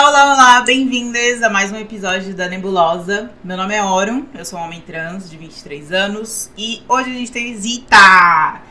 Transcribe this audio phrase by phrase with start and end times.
[0.00, 3.30] Olá, olá, olá, bem-vindas a mais um episódio da Nebulosa.
[3.44, 7.12] Meu nome é Oron, eu sou um homem trans de 23 anos e hoje a
[7.12, 8.62] gente tem visita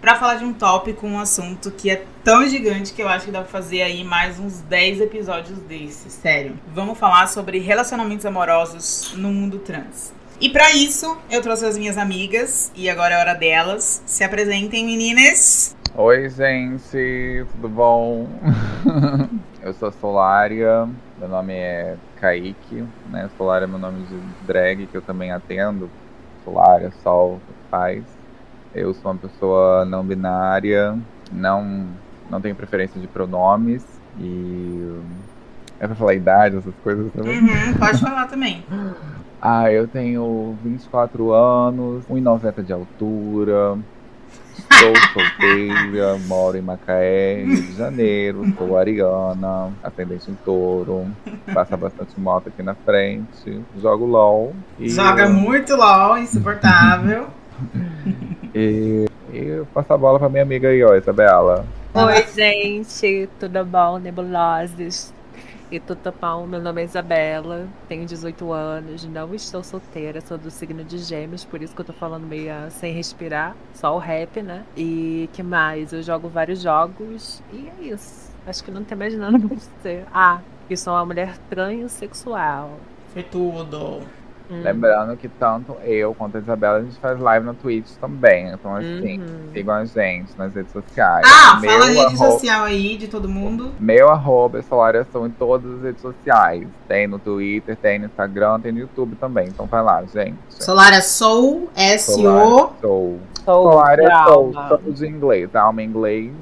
[0.00, 3.32] para falar de um tópico, um assunto que é tão gigante que eu acho que
[3.32, 6.56] dá pra fazer aí mais uns 10 episódios desse, sério.
[6.72, 10.12] Vamos falar sobre relacionamentos amorosos no mundo trans.
[10.40, 14.00] E para isso, eu trouxe as minhas amigas e agora é hora delas.
[14.06, 15.76] Se apresentem, meninas.
[15.96, 18.28] Oi, gente, tudo bom?
[19.62, 20.88] eu sou a Solária,
[21.18, 23.28] meu nome é Kaique, né?
[23.36, 25.90] Solária é meu nome de drag, que eu também atendo.
[26.44, 28.04] Solária, Sol, faz.
[28.74, 30.96] Eu sou uma pessoa não binária,
[31.32, 31.88] não,
[32.30, 33.84] não tenho preferência de pronomes
[34.18, 34.80] e.
[35.80, 37.38] É pra falar idade, essas coisas também?
[37.38, 38.64] Uhum, pode falar também.
[39.40, 43.78] Ah, eu tenho 24 anos, 1,90 de altura,
[44.78, 51.06] Sou solteira, moro em Macaé, Rio de Janeiro, sou ariana, atendente em touro,
[51.52, 54.54] passa bastante moto aqui na frente, jogo LOL.
[54.78, 54.88] E...
[54.88, 57.26] Joga muito LOL, insuportável.
[58.54, 61.66] e, e eu passo a bola pra minha amiga aí, ó, Isabela.
[61.94, 65.12] Oi, gente, tudo bom, nebuloses?
[65.70, 70.82] E Tutupão, meu nome é Isabela, tenho 18 anos, não estou solteira, sou do signo
[70.82, 74.64] de gêmeos, por isso que eu tô falando meio sem respirar, só o rap, né?
[74.74, 75.92] E que mais?
[75.92, 78.32] Eu jogo vários jogos e é isso.
[78.46, 80.06] Acho que não tem mais nada pra dizer.
[80.10, 82.78] Ah, que sou uma mulher transexual.
[83.12, 84.00] Foi tudo.
[84.50, 84.62] Hum.
[84.62, 88.48] Lembrando que tanto eu quanto a Isabela, a gente faz live no Twitch também.
[88.48, 89.52] Então, assim, uhum.
[89.52, 91.26] sigam a gente nas redes sociais.
[91.26, 93.72] Ah, meu fala a rede arroba, social aí de todo mundo.
[93.78, 96.66] Meu arroba Solaria são em todas as redes sociais.
[96.86, 99.48] Tem no Twitter, tem no Instagram, tem no YouTube também.
[99.48, 100.38] Então vai lá, gente.
[100.48, 102.72] Solaria Soul, S-O.
[102.80, 103.20] Soul.
[103.44, 105.54] Solaria Soul, tudo de inglês.
[105.54, 106.32] Alma em inglês.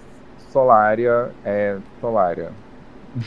[0.52, 2.50] Solaria é Solaria.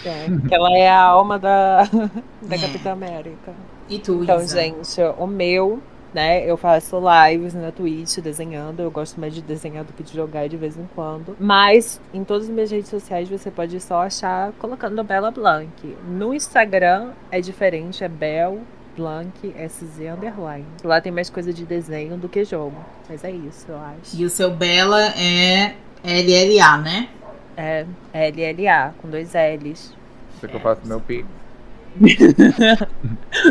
[0.06, 1.84] É, ela é a alma da,
[2.42, 2.58] da.
[2.60, 3.54] Capitã América.
[3.90, 4.62] E tu, Então, Isa?
[4.62, 5.82] gente, o meu,
[6.14, 6.46] né?
[6.50, 8.82] Eu faço lives na Twitch desenhando.
[8.82, 11.36] Eu gosto mais de desenhar do que de jogar de vez em quando.
[11.40, 15.70] Mas em todas as minhas redes sociais você pode só achar colocando Bela Blanc.
[16.08, 18.60] No Instagram é diferente, é Bel
[18.96, 19.32] Blanc
[19.68, 20.66] SZ Underline.
[20.84, 22.78] Lá tem mais coisa de desenho do que jogo.
[23.10, 24.16] Mas é isso, eu acho.
[24.20, 27.10] E o seu Bela é LLA, né?
[27.56, 29.94] É, LLA, com dois L's.
[30.40, 31.28] Você que eu faço meu pix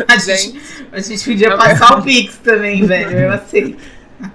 [0.07, 0.61] a, gente,
[0.91, 3.17] a gente podia passar o Pix também, velho.
[3.17, 3.77] Eu aceito.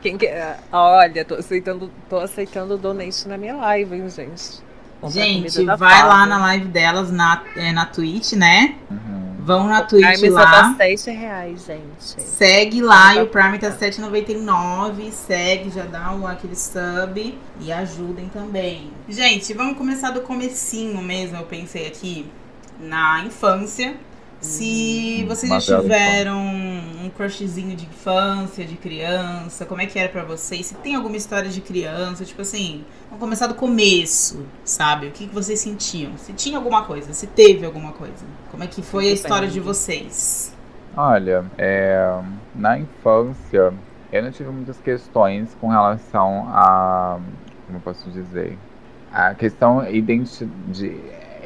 [0.00, 0.30] Quem que,
[0.72, 4.62] olha, tô aceitando, tô aceitando donation na minha live, hein, gente.
[5.00, 8.76] Comprar gente, vai lá na live delas na, é, na Twitch, né?
[8.90, 9.34] Uhum.
[9.40, 10.74] Vão na Twitch Prime lá.
[10.74, 12.22] Tá 7 reais, gente.
[12.22, 15.10] Segue lá e o Prime tá 7,99.
[15.10, 18.90] Segue, já dá um, aquele sub e ajudem também.
[19.06, 22.26] Gente, vamos começar do comecinho mesmo, eu pensei aqui
[22.78, 23.96] na infância.
[24.40, 30.10] Se hum, vocês já tiveram um crushzinho de infância, de criança, como é que era
[30.10, 30.66] para vocês?
[30.66, 35.06] Se tem alguma história de criança, tipo assim, vamos começar do começo, sabe?
[35.06, 36.18] O que, que vocês sentiam?
[36.18, 38.26] Se tinha alguma coisa, se teve alguma coisa.
[38.50, 40.54] Como é que foi a história de vocês?
[40.94, 42.20] Olha, é,
[42.54, 43.72] na infância
[44.12, 47.18] eu não tive muitas questões com relação a.
[47.66, 48.56] Como eu posso dizer?
[49.12, 49.82] A questão
[50.68, 51.00] de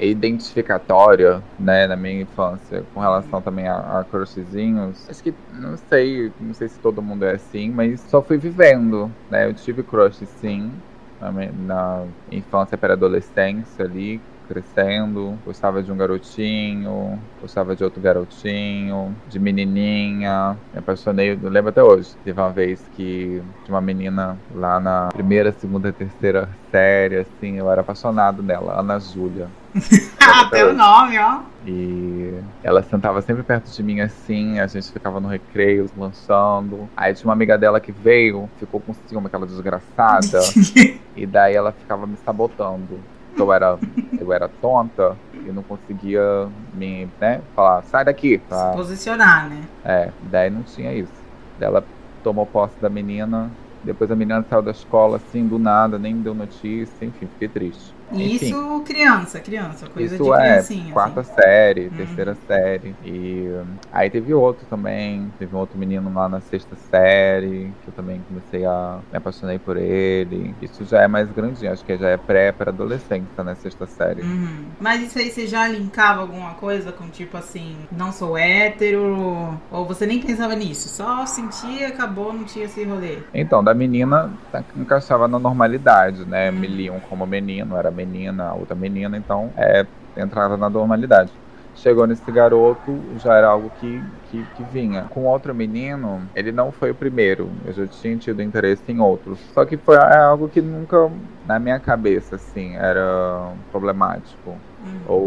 [0.07, 5.09] identificatória, né, na minha infância, com relação também a, a crushzinhos.
[5.09, 9.11] Acho que, não sei, não sei se todo mundo é assim, mas só fui vivendo,
[9.31, 10.73] né, eu tive crush sim,
[11.21, 19.15] na, na infância para adolescência ali, crescendo, gostava de um garotinho, gostava de outro garotinho,
[19.29, 22.11] de menininha, me apaixonei, eu lembro até hoje.
[22.25, 27.71] Teve uma vez que tinha uma menina lá na primeira, segunda, terceira série, assim, eu
[27.71, 29.49] era apaixonado nela, Ana Júlia.
[30.19, 31.41] Até o nome, ó.
[31.67, 36.89] E ela sentava sempre perto de mim assim, a gente ficava no recreio, lançando.
[36.97, 40.41] Aí tinha uma amiga dela que veio, ficou com ciúme, aquela desgraçada.
[41.15, 42.99] e daí ela ficava me sabotando
[43.39, 43.79] eu era,
[44.19, 48.39] eu era tonta e não conseguia me, né, falar, sai daqui.
[48.39, 48.71] Pra...
[48.71, 49.63] Se posicionar, né?
[49.85, 51.13] É, daí não tinha isso.
[51.61, 51.85] Ela
[52.23, 53.51] tomou posse da menina,
[53.83, 57.95] depois a menina saiu da escola assim, do nada, nem deu notícia, enfim, fiquei triste.
[58.13, 60.91] Isso criança, criança, coisa isso de é criancinha.
[60.91, 61.35] É, quarta assim.
[61.35, 61.97] série, uhum.
[61.97, 62.95] terceira série.
[63.05, 63.51] E
[63.93, 68.21] aí teve outro também, teve um outro menino lá na sexta série, que eu também
[68.29, 70.55] comecei a me apaixonei por ele.
[70.63, 74.23] Isso já é mais grandinho, acho que já é pré para adolescência, né, sexta série.
[74.23, 74.65] Uhum.
[74.81, 79.85] Mas isso aí você já linkava alguma coisa com tipo assim, não sou hétero, ou
[79.85, 83.19] você nem pensava nisso, só sentia, acabou, não tinha esse rolê.
[83.35, 86.51] Então, da menina tá, encaixava na normalidade, né?
[86.51, 86.59] Uhum.
[86.59, 89.85] Me liam como menino, era menina, outra menina, então é,
[90.17, 91.33] entrava na normalidade.
[91.75, 95.05] chegou nesse garoto, já era algo que, que, que, vinha.
[95.11, 97.49] Com outro menino, ele não foi o primeiro.
[97.65, 99.39] Eu já tinha tido interesse em outros.
[99.55, 101.11] Só que foi é algo que nunca,
[101.47, 104.57] na minha cabeça, assim, era problemático.
[104.85, 105.01] Uhum.
[105.07, 105.23] Ou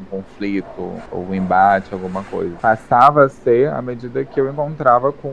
[0.00, 2.54] um conflito, ou um embate, alguma coisa.
[2.60, 5.30] Passava a ser à medida que eu encontrava com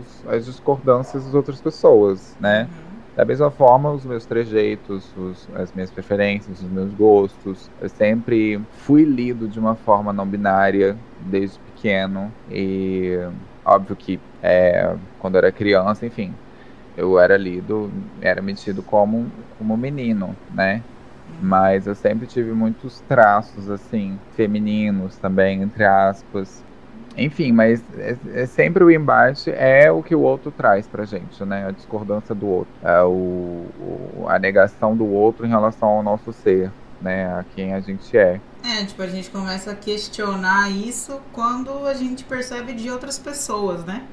[0.00, 2.62] os, as discordâncias das outras pessoas, né?
[2.62, 2.91] Uhum.
[3.14, 8.64] Da mesma forma, os meus trejeitos, os, as minhas preferências, os meus gostos, eu sempre
[8.70, 13.10] fui lido de uma forma não binária desde pequeno e
[13.64, 16.38] óbvio que é, quando eu era criança, enfim,
[16.94, 20.86] eu era lido, era metido como como menino, né?
[21.38, 26.64] Mas eu sempre tive muitos traços assim femininos também, entre aspas.
[27.16, 31.44] Enfim, mas é, é, sempre o embate é o que o outro traz pra gente,
[31.44, 31.66] né?
[31.68, 32.72] A discordância do outro.
[32.82, 33.66] É o,
[34.18, 36.70] o, a negação do outro em relação ao nosso ser,
[37.00, 37.26] né?
[37.26, 38.40] A quem a gente é.
[38.64, 43.84] É, tipo, a gente começa a questionar isso quando a gente percebe de outras pessoas,
[43.84, 44.04] né?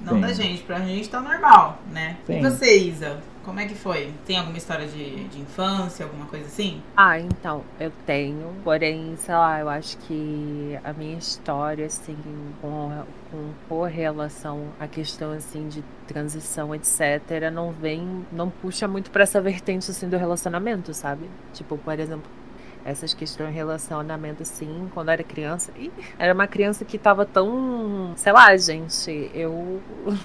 [0.00, 0.20] Não Sim.
[0.20, 0.62] da gente.
[0.62, 2.16] Pra gente tá normal, né?
[2.26, 2.38] Sim.
[2.38, 3.20] E você, Isa?
[3.44, 4.14] Como é que foi?
[4.24, 6.80] Tem alguma história de, de infância, alguma coisa assim?
[6.96, 8.54] Ah, então, eu tenho.
[8.62, 12.16] Porém, sei lá, eu acho que a minha história, assim,
[12.60, 19.24] com, com correlação à questão, assim, de transição, etc., não vem, não puxa muito pra
[19.24, 21.28] essa vertente, assim, do relacionamento, sabe?
[21.52, 22.30] Tipo, por exemplo,
[22.84, 25.72] essas questões de relacionamento, assim, quando eu era criança.
[25.76, 28.12] E era uma criança que tava tão.
[28.16, 29.30] Sei lá, gente.
[29.34, 29.80] Eu.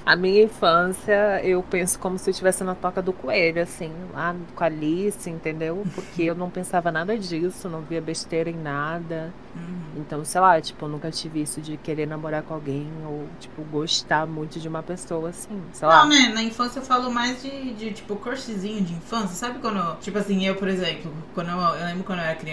[0.06, 4.36] A minha infância, eu penso como se eu estivesse na toca do coelho, assim, lá
[4.56, 5.84] com a Alice, entendeu?
[5.94, 9.34] Porque eu não pensava nada disso, não via besteira em nada.
[9.56, 9.78] Uhum.
[9.98, 13.62] Então, sei lá, tipo, eu nunca tive isso de querer namorar com alguém ou, tipo,
[13.64, 16.04] gostar muito de uma pessoa, assim, sei lá.
[16.04, 16.32] Não, né?
[16.34, 19.36] Na infância eu falo mais de, de tipo, crushzinho de infância.
[19.36, 22.47] Sabe quando, tipo assim, eu, por exemplo, quando eu, eu lembro quando eu era criança,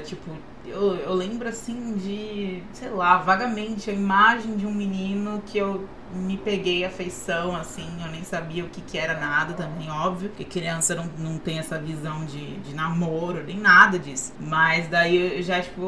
[0.00, 0.30] tipo,
[0.66, 5.86] eu, eu lembro assim de, sei lá, vagamente a imagem de um menino que eu
[6.14, 10.44] me peguei afeição, assim, eu nem sabia o que, que era nada também, óbvio, que
[10.44, 14.32] criança não, não tem essa visão de, de namoro, nem nada disso.
[14.38, 15.82] Mas daí eu já, tipo,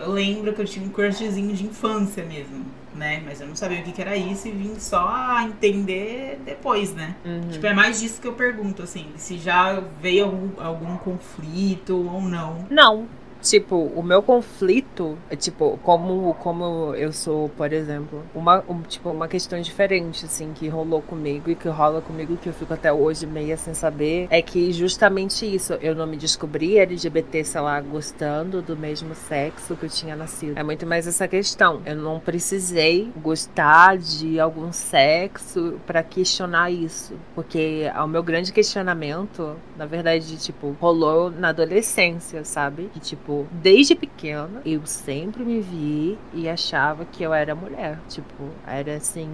[0.00, 2.64] eu lembro que eu tinha um crushzinho de infância mesmo.
[2.94, 3.22] Né?
[3.24, 6.92] Mas eu não sabia o que, que era isso e vim só a entender depois,
[6.92, 7.16] né?
[7.24, 7.48] Uhum.
[7.48, 12.20] Tipo, é mais disso que eu pergunto, assim, se já veio algum, algum conflito ou
[12.20, 12.66] não.
[12.68, 13.08] Não,
[13.42, 19.28] Tipo, o meu conflito tipo, como, como eu sou, por exemplo, uma, um, tipo, uma
[19.28, 23.26] questão diferente, assim, que rolou comigo e que rola comigo, que eu fico até hoje
[23.26, 28.62] meio sem saber, é que justamente isso, eu não me descobri LGBT, sei lá, gostando
[28.62, 30.56] do mesmo sexo que eu tinha nascido.
[30.56, 31.82] É muito mais essa questão.
[31.84, 37.14] Eu não precisei gostar de algum sexo para questionar isso.
[37.34, 42.90] Porque o meu grande questionamento, na verdade, tipo, rolou na adolescência, sabe?
[42.92, 47.98] Que, tipo, tipo, desde pequena, eu sempre me vi e achava que eu era mulher.
[48.08, 49.28] Tipo, era assim,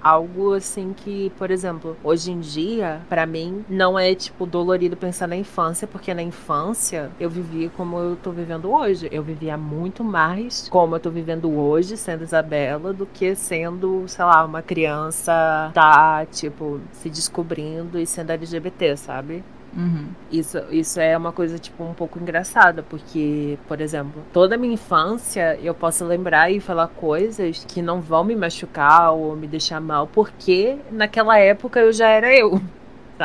[0.00, 5.26] algo assim que, por exemplo, hoje em dia, para mim, não é, tipo, dolorido pensar
[5.26, 9.08] na infância, porque na infância eu vivia como eu tô vivendo hoje.
[9.10, 14.24] Eu vivia muito mais como eu tô vivendo hoje, sendo Isabela, do que sendo, sei
[14.24, 19.42] lá, uma criança tá, tipo, se descobrindo e sendo LGBT, sabe?
[19.74, 20.08] Uhum.
[20.30, 24.74] Isso, isso é uma coisa, tipo, um pouco engraçada, porque, por exemplo, toda a minha
[24.74, 29.80] infância eu posso lembrar e falar coisas que não vão me machucar ou me deixar
[29.80, 32.60] mal, porque naquela época eu já era eu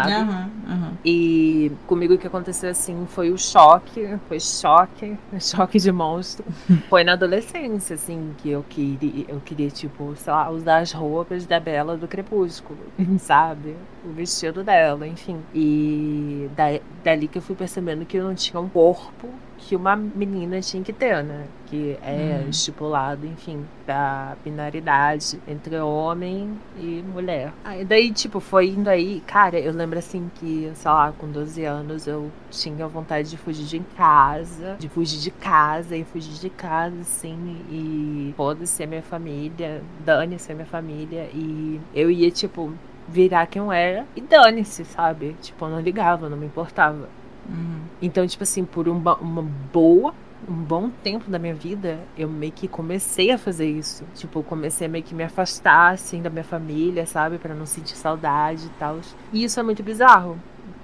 [0.04, 0.14] sabe?
[0.14, 0.92] Uhum, uhum.
[1.04, 6.46] E comigo o que aconteceu assim foi o choque, foi choque, choque de monstro.
[6.90, 11.46] foi na adolescência, assim, que eu queria, eu queria, tipo, sei lá, usar as roupas
[11.46, 12.80] da Bela do Crepúsculo,
[13.20, 13.76] sabe?
[14.06, 15.40] O vestido dela, enfim.
[15.54, 19.30] E da, dali que eu fui percebendo que eu não tinha um corpo
[19.68, 21.46] que uma menina tinha que ter, né?
[21.66, 22.50] Que é hum.
[22.50, 27.52] estipulado, enfim, da binaridade entre homem e mulher.
[27.66, 31.66] Aí daí, tipo, foi indo aí, cara, eu lembro assim que, sei lá, com 12
[31.66, 36.50] anos eu tinha vontade de fugir de casa, de fugir de casa e fugir de
[36.50, 42.72] casa, assim, e foda-se a minha família, dane-se a minha família, e eu ia, tipo,
[43.08, 45.36] virar quem eu era e dane-se, sabe?
[45.42, 47.10] Tipo, eu não ligava, não me importava.
[47.48, 47.82] Uhum.
[48.02, 50.14] Então, tipo assim, por uma, uma boa
[50.48, 54.04] um bom tempo da minha vida, eu meio que comecei a fazer isso.
[54.14, 57.38] Tipo, comecei a meio que me afastar, assim, da minha família, sabe?
[57.38, 59.00] para não sentir saudade e tal.
[59.34, 60.38] E isso é muito bizarro.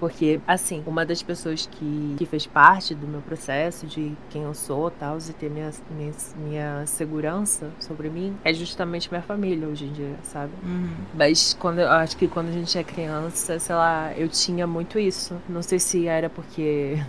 [0.03, 4.53] Porque, assim, uma das pessoas que, que fez parte do meu processo, de quem eu
[4.53, 9.86] sou tal, e ter minha, minha, minha segurança sobre mim, é justamente minha família hoje
[9.86, 10.51] em dia, sabe?
[10.62, 10.89] Uhum.
[11.13, 15.00] Mas quando eu acho que quando a gente é criança, sei lá, eu tinha muito
[15.00, 15.41] isso.
[15.48, 17.01] Não sei se era porque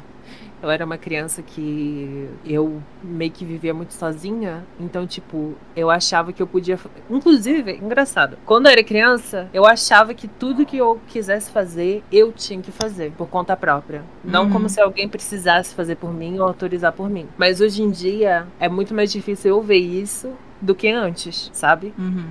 [0.65, 6.33] Eu era uma criança que eu meio que vivia muito sozinha, então, tipo, eu achava
[6.33, 6.79] que eu podia.
[7.11, 12.33] Inclusive, engraçado, quando eu era criança, eu achava que tudo que eu quisesse fazer, eu
[12.33, 14.03] tinha que fazer, por conta própria.
[14.25, 14.51] Não Uhum.
[14.51, 17.27] como se alguém precisasse fazer por mim ou autorizar por mim.
[17.37, 21.93] Mas hoje em dia, é muito mais difícil eu ver isso do que antes, sabe?
[21.99, 22.29] Uhum.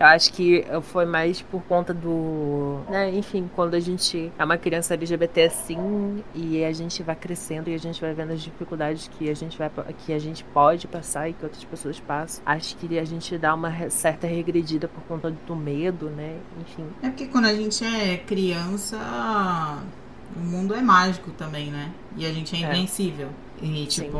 [0.00, 2.80] Eu acho que foi mais por conta do.
[2.88, 7.68] Né, enfim, quando a gente é uma criança LGBT assim e a gente vai crescendo
[7.68, 9.70] e a gente vai vendo as dificuldades que a gente, vai,
[10.06, 13.54] que a gente pode passar e que outras pessoas passam, acho que a gente dá
[13.54, 16.38] uma certa regredida por conta do medo, né?
[16.62, 16.86] Enfim.
[17.02, 18.96] É porque quando a gente é criança,
[20.34, 21.92] o mundo é mágico também, né?
[22.16, 22.70] E a gente é É.
[22.70, 23.28] invencível.
[23.60, 24.10] E, Sim.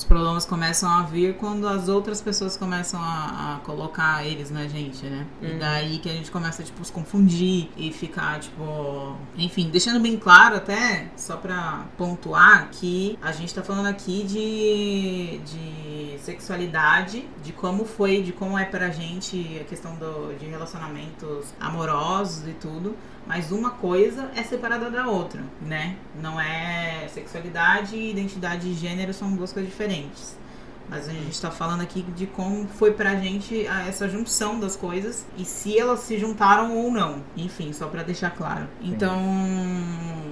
[0.00, 4.66] Os problemas começam a vir quando as outras pessoas começam a, a colocar eles na
[4.66, 5.26] gente, né?
[5.42, 5.58] E Uhum.
[5.58, 9.14] daí que a gente começa, tipo, se confundir e ficar, tipo...
[9.36, 15.38] Enfim, deixando bem claro até, só pra pontuar, que a gente tá falando aqui de,
[15.44, 21.52] de sexualidade, de como foi, de como é pra gente a questão do, de relacionamentos
[21.60, 22.96] amorosos e tudo.
[23.26, 25.96] Mas uma coisa é separada da outra, né?
[26.20, 30.39] Não é sexualidade e identidade de gênero são duas coisas diferentes.
[30.90, 34.74] Mas a gente tá falando aqui de como foi pra gente a- essa junção das
[34.76, 37.22] coisas e se elas se juntaram ou não.
[37.36, 38.66] Enfim, só pra deixar claro.
[38.82, 39.16] Então,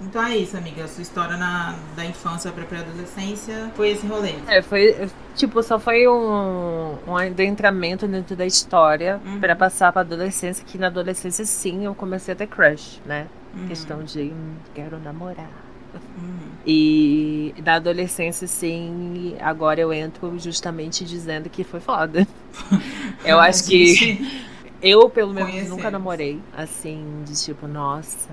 [0.03, 0.85] então é isso, amiga.
[0.85, 4.35] A sua história na, da infância pra pré-adolescência foi esse rolê.
[4.49, 5.09] É, foi.
[5.37, 9.39] Tipo, só foi um, um adentramento dentro da história Uhum.
[9.41, 13.27] pra passar pra adolescência, que na adolescência sim eu comecei a ter crush, né?
[13.55, 15.49] Uhum, Questão de hum, quero namorar.
[15.95, 16.39] Uhum.
[16.67, 22.27] E na adolescência, sim, agora eu entro justamente dizendo que foi foda.
[23.25, 24.47] Eu acho que
[24.81, 26.41] eu, pelo menos, nunca namorei.
[26.57, 28.31] Assim, de tipo, nossa,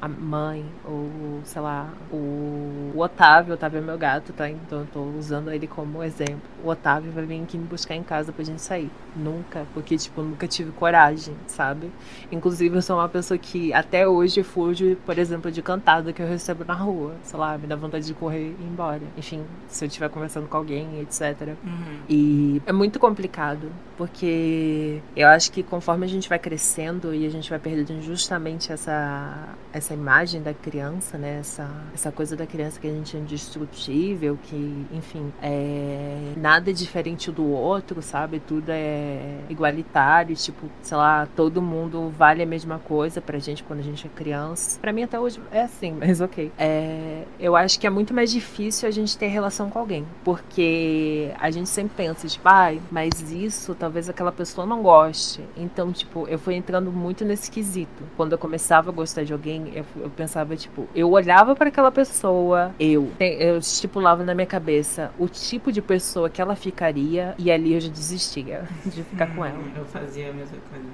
[0.00, 4.48] a mãe, ou sei lá, o, o Otávio, o Otávio é meu gato, tá?
[4.48, 6.40] Então eu tô usando ele como exemplo.
[6.66, 8.90] O Otávio vai vir aqui me buscar em casa pra gente sair.
[9.14, 11.92] Nunca, porque, tipo, nunca tive coragem, sabe?
[12.32, 16.26] Inclusive, eu sou uma pessoa que até hoje fujo, por exemplo, de cantada que eu
[16.26, 17.14] recebo na rua.
[17.22, 19.02] Sei lá, me dá vontade de correr e ir embora.
[19.16, 21.54] Enfim, se eu estiver conversando com alguém, etc.
[21.64, 21.98] Uhum.
[22.08, 27.30] E é muito complicado, porque eu acho que conforme a gente vai crescendo e a
[27.30, 31.38] gente vai perdendo justamente essa, essa imagem da criança, né?
[31.38, 36.72] Essa, essa coisa da criança que a gente é indestrutível, que, enfim, é nada é
[36.72, 38.40] diferente do outro, sabe?
[38.40, 43.80] Tudo é igualitário, tipo, sei lá, todo mundo vale a mesma coisa pra gente quando
[43.80, 44.78] a gente é criança.
[44.80, 46.52] Pra mim até hoje é assim, mas ok.
[46.58, 51.30] É, eu acho que é muito mais difícil a gente ter relação com alguém, porque
[51.38, 55.40] a gente sempre pensa, tipo, ai, mas isso talvez aquela pessoa não goste.
[55.56, 58.04] Então, tipo, eu fui entrando muito nesse quesito.
[58.16, 61.90] Quando eu começava a gostar de alguém, eu, eu pensava, tipo, eu olhava pra aquela
[61.90, 67.50] pessoa, eu, eu estipulava na minha cabeça o tipo de pessoa que ela ficaria, e
[67.50, 69.58] ali eu já desistia de ficar com ela.
[69.74, 70.86] Eu fazia a mesma coisa.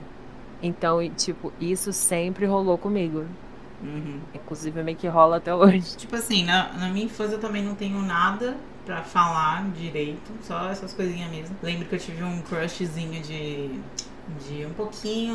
[0.62, 3.26] Então, tipo, isso sempre rolou comigo.
[3.82, 4.20] Uhum.
[4.32, 5.96] Inclusive, meio que rola até hoje.
[5.98, 8.56] Tipo assim, na, na minha infância eu também não tenho nada
[8.86, 11.56] pra falar direito, só essas coisinhas mesmo.
[11.62, 13.80] Lembro que eu tive um crushzinho de,
[14.46, 15.34] de um pouquinho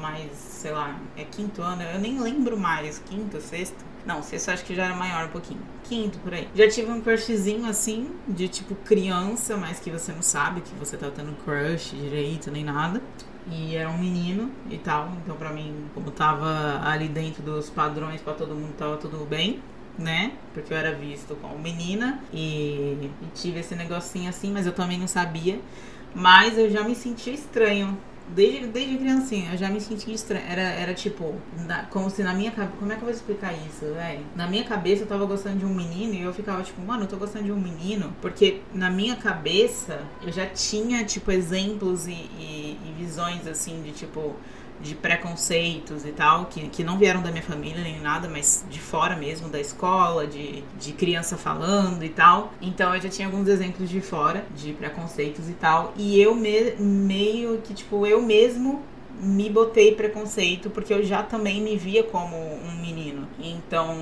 [0.00, 3.91] mais, sei lá, é quinto ano, eu nem lembro mais, quinto, sexto.
[4.04, 5.60] Não, sexto acho que já era maior um pouquinho.
[5.84, 6.48] Quinto, por aí.
[6.54, 10.96] Já tive um crushzinho assim, de tipo criança, mas que você não sabe que você
[10.96, 13.00] tá tendo crush direito nem nada.
[13.50, 18.20] E era um menino e tal, então pra mim, como tava ali dentro dos padrões
[18.20, 19.60] pra todo mundo, tava tudo bem,
[19.98, 20.32] né?
[20.54, 24.98] Porque eu era visto como menina e, e tive esse negocinho assim, mas eu também
[24.98, 25.60] não sabia.
[26.14, 27.98] Mas eu já me sentia estranho.
[28.28, 30.44] Desde, desde criancinha, eu já me sentia estranho.
[30.48, 31.34] Era, era tipo,
[31.66, 32.76] na- como se na minha cabeça.
[32.78, 34.24] Como é que eu vou explicar isso, velho?
[34.34, 37.08] Na minha cabeça eu tava gostando de um menino e eu ficava tipo, mano, eu
[37.08, 38.14] tô gostando de um menino.
[38.22, 43.90] Porque na minha cabeça eu já tinha, tipo, exemplos e, e- e visões assim de
[43.92, 44.34] tipo
[44.82, 48.80] de preconceitos e tal, que, que não vieram da minha família nem nada, mas de
[48.80, 52.52] fora mesmo, da escola, de, de criança falando e tal.
[52.60, 55.92] Então eu já tinha alguns exemplos de fora, de preconceitos e tal.
[55.96, 58.82] E eu me- meio que, tipo, eu mesmo
[59.20, 63.28] me botei preconceito, porque eu já também me via como um menino.
[63.38, 63.96] Então,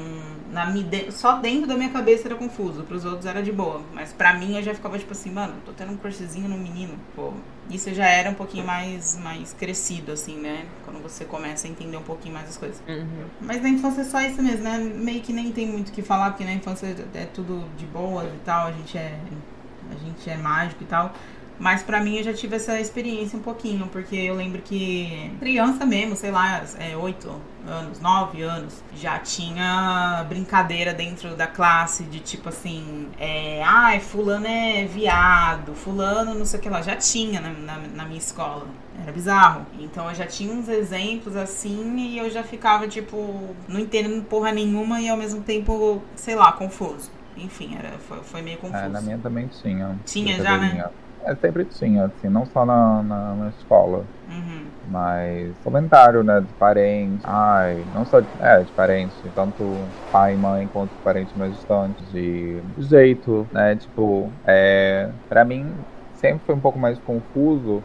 [0.50, 3.83] na, de- só dentro da minha cabeça era confuso, pros outros era de boa.
[3.95, 6.95] Mas pra mim eu já ficava tipo assim, mano, tô tendo um crushzinho no menino,
[7.14, 7.33] pô.
[7.71, 10.67] Isso já era um pouquinho mais, mais crescido, assim, né?
[10.85, 12.83] Quando você começa a entender um pouquinho mais as coisas.
[12.88, 13.07] Uhum.
[13.40, 14.79] Mas na infância é só isso mesmo, né?
[14.79, 18.25] Meio que nem tem muito o que falar, porque na infância é tudo de boa
[18.25, 19.17] e tal, a gente é.
[19.90, 21.12] A gente é mágico e tal.
[21.61, 25.85] Mas pra mim eu já tive essa experiência um pouquinho, porque eu lembro que criança
[25.85, 27.31] mesmo, sei lá, é, 8
[27.69, 34.47] anos, 9 anos, já tinha brincadeira dentro da classe de tipo assim, é, ai, fulano
[34.47, 38.67] é viado, fulano não sei o que lá, já tinha na, na, na minha escola.
[39.02, 39.67] Era bizarro.
[39.79, 44.50] Então eu já tinha uns exemplos assim e eu já ficava, tipo, não entendendo porra
[44.50, 47.11] nenhuma e ao mesmo tempo, sei lá, confuso.
[47.37, 48.83] Enfim, era, foi, foi meio confuso.
[48.83, 49.99] É, na minha também tinha.
[50.07, 50.90] Tinha já, né?
[51.25, 54.07] É, sempre tinha, assim, não só na, na, na escola.
[54.27, 54.71] Uhum.
[54.89, 57.25] Mas comentário, né, de parentes.
[57.25, 62.11] Ai, não só de, é, de parentes, tanto pai e mãe quanto parentes mais distantes.
[62.11, 63.77] De jeito, né?
[63.77, 65.85] Tipo, é, pra mim
[66.15, 67.83] sempre foi um pouco mais confuso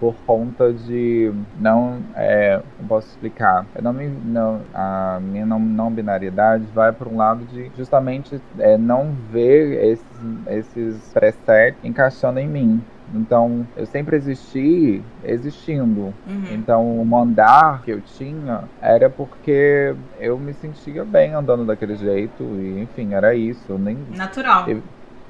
[0.00, 5.90] por conta de não é, posso explicar eu não, me, não a minha não, não
[5.90, 10.06] binariedade vai para um lado de justamente é, não ver esses
[10.48, 12.82] esses presets encaixando em mim
[13.14, 16.12] então, eu sempre existi existindo.
[16.26, 16.44] Uhum.
[16.50, 22.42] Então, o mandar que eu tinha era porque eu me sentia bem andando daquele jeito.
[22.42, 23.78] E, enfim, era isso.
[23.78, 23.96] Nem...
[24.14, 24.64] Natural.
[24.64, 24.82] Teve,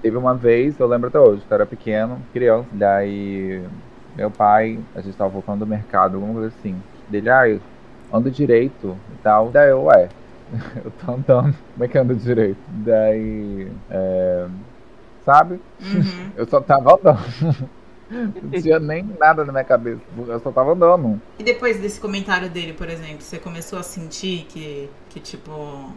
[0.02, 2.68] teve uma vez, eu lembro até hoje, eu era pequeno, criança.
[2.72, 3.62] Daí
[4.18, 6.74] meu pai, a gente tava voltando do mercado, alguma coisa assim.
[7.08, 7.60] Dele, ah, eu
[8.12, 9.50] ando direito e tal.
[9.50, 10.08] Daí eu, ué,
[10.84, 12.58] eu tô andando, como é que anda direito?
[12.84, 14.46] Daí, é,
[15.24, 15.60] sabe?
[15.80, 16.32] Uhum.
[16.36, 17.68] Eu só tava andando.
[18.10, 20.00] Não tinha nem nada na minha cabeça.
[20.16, 21.20] Eu só tava andando.
[21.38, 25.50] E depois desse comentário dele, por exemplo, você começou a sentir que, que tipo,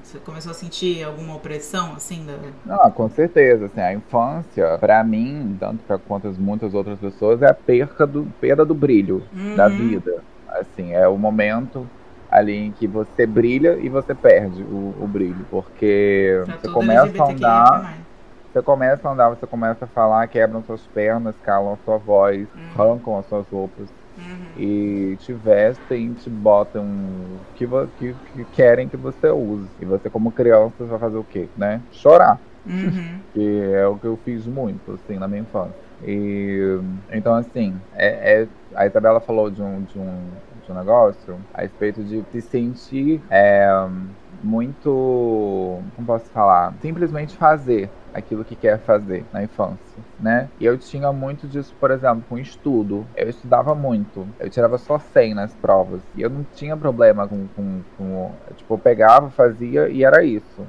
[0.04, 2.26] você começou a sentir alguma opressão, assim?
[2.26, 2.34] Da...
[2.66, 3.66] Não, com certeza.
[3.68, 8.06] Assim, a infância, pra mim, tanto pra quanto as muitas outras pessoas, é a perda
[8.06, 9.56] do, perda do brilho Uhum.
[9.56, 10.24] da vida.
[10.48, 11.88] Assim, é o momento
[12.30, 15.46] ali em que você brilha e você perde o, o brilho.
[15.50, 17.98] Porque Pra você começa a andar,
[18.52, 22.50] você começa a andar, você começa a falar, quebram suas pernas, calam a sua voz,
[22.54, 22.70] Uhum.
[22.76, 23.90] arrancam as suas roupas.
[24.18, 24.52] Uhum.
[24.56, 27.66] e te vestem, te botam o que,
[27.96, 29.74] que, que querem que você use.
[29.80, 31.50] E você, como criança, vai fazer o quê?
[31.56, 31.86] Né?
[31.92, 32.42] Chorar.
[32.66, 33.22] Uhum.
[33.34, 33.40] Que
[33.74, 35.80] é o que eu fiz muito, assim, na minha infância.
[36.02, 36.60] E
[37.10, 41.62] então, assim, é, é- a Isabela falou de um, de, um, de um negócio a
[41.62, 43.68] respeito de se sentir é,
[44.44, 45.80] muito.
[45.96, 46.74] Como posso falar?
[46.82, 50.50] Simplesmente fazer aquilo que quer fazer na infância, né?
[50.60, 53.06] E eu tinha muito disso, por exemplo, com estudo.
[53.16, 54.28] Eu estudava muito.
[54.40, 56.02] Eu tirava só 100 nas provas.
[56.16, 57.48] E eu não tinha problema com.
[57.56, 60.66] com, com tipo, eu pegava, fazia e era isso.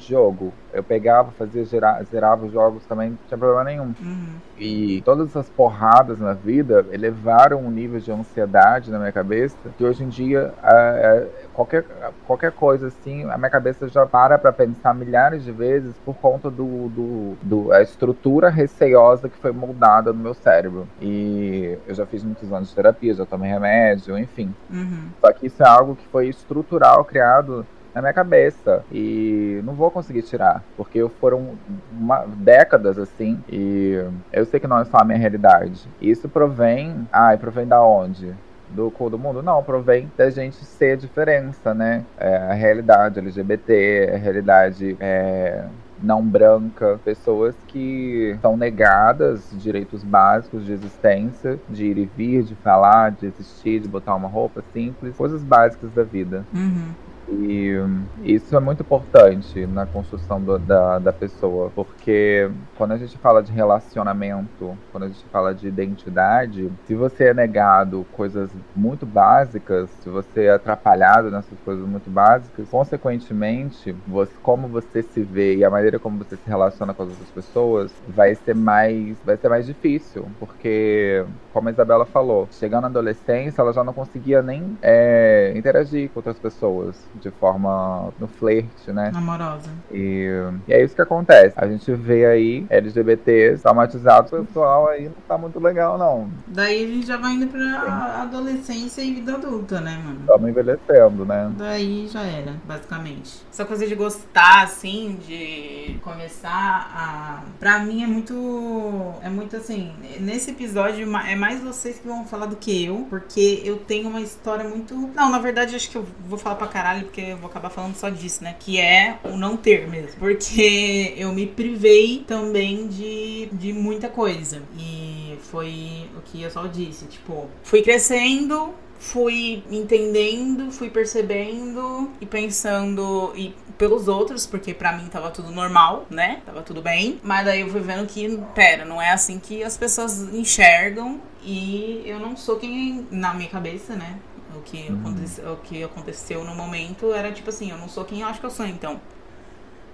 [0.00, 0.52] Jogo.
[0.72, 3.92] Eu pegava, fazia, zera- zerava os jogos também, não tinha problema nenhum.
[4.00, 4.34] Uhum.
[4.56, 9.84] E todas essas porradas na vida elevaram um nível de ansiedade na minha cabeça que
[9.84, 11.84] hoje em dia ah, ah, qualquer,
[12.26, 16.50] qualquer coisa assim, a minha cabeça já para pra pensar milhares de vezes por conta
[16.50, 20.86] do, do, do a estrutura receiosa que foi moldada no meu cérebro.
[21.00, 24.54] E eu já fiz muitos anos de terapia, já tomei remédio, enfim.
[24.70, 25.08] Uhum.
[25.20, 28.84] Só que isso é algo que foi estrutural, criado na minha cabeça.
[28.90, 30.64] E não vou conseguir tirar.
[30.76, 31.58] Porque foram
[31.90, 33.42] uma- décadas assim.
[33.48, 33.94] E
[34.32, 35.88] eu sei que não é só a minha realidade.
[36.00, 37.06] Isso provém.
[37.12, 38.34] Ai, provém da onde?
[38.68, 39.42] Do cu do mundo?
[39.42, 42.06] Não, provém da gente ser diferença, né?
[42.16, 45.68] É, a realidade LGBT, a realidade é,
[46.00, 52.54] não branca, pessoas que são negadas direitos básicos de existência, de ir e vir, de
[52.54, 56.46] falar, de existir, de botar uma roupa simples, coisas básicas da vida.
[56.54, 56.94] Uhum.
[57.32, 57.76] E
[58.16, 63.40] isso é muito importante na construção do- da, da pessoa, porque quando a gente fala
[63.42, 69.92] de relacionamento, quando a gente fala de identidade, se você é negado coisas muito básicas,
[69.92, 75.64] se você é atrapalhado nessas coisas muito básicas, consequentemente, você, como você se vê e
[75.64, 79.48] a maneira como você se relaciona com as outras pessoas vai ser mais, vai ser
[79.48, 84.76] mais difícil, porque como a Isabela falou, chegando na adolescência, ela já não conseguia nem
[84.82, 89.12] é, interagir com outras pessoas de forma no flerte, né?
[89.14, 89.70] Amorosa.
[89.90, 90.28] E,
[90.66, 91.54] e é isso que acontece.
[91.56, 96.30] A gente vê aí LGBTs traumatizados, o pessoal aí não tá muito legal, não.
[96.46, 100.20] Daí a gente já vai indo pra adolescência e vida adulta, né, mano?
[100.20, 101.52] Estamos envelhecendo, né?
[101.56, 103.42] Daí já era, basicamente.
[103.52, 107.42] Essa coisa de gostar, assim, de começar a.
[107.58, 109.14] Pra mim é muito.
[109.22, 109.92] É muito assim.
[110.20, 114.20] Nesse episódio é mais vocês que vão falar do que eu, porque eu tenho uma
[114.20, 114.94] história muito.
[115.14, 117.96] Não, na verdade acho que eu vou falar pra caralho, porque eu vou acabar falando
[117.96, 118.54] só disso, né?
[118.58, 120.18] Que é o não ter mesmo.
[120.18, 124.62] Porque eu me privei também de, de muita coisa.
[124.78, 127.06] E foi o que eu só disse.
[127.06, 135.06] Tipo, fui crescendo, fui entendendo, fui percebendo e pensando e pelos outros, porque para mim
[135.08, 136.42] tava tudo normal, né?
[136.46, 137.18] Tava tudo bem.
[137.24, 142.02] Mas daí eu fui vendo que, pera, não é assim que as pessoas enxergam e
[142.04, 144.18] eu não sou quem na minha cabeça, né?
[144.56, 145.00] O que, uhum.
[145.00, 148.40] aconteceu, o que aconteceu no momento era tipo assim, eu não sou quem eu acho
[148.40, 149.00] que eu sou, então.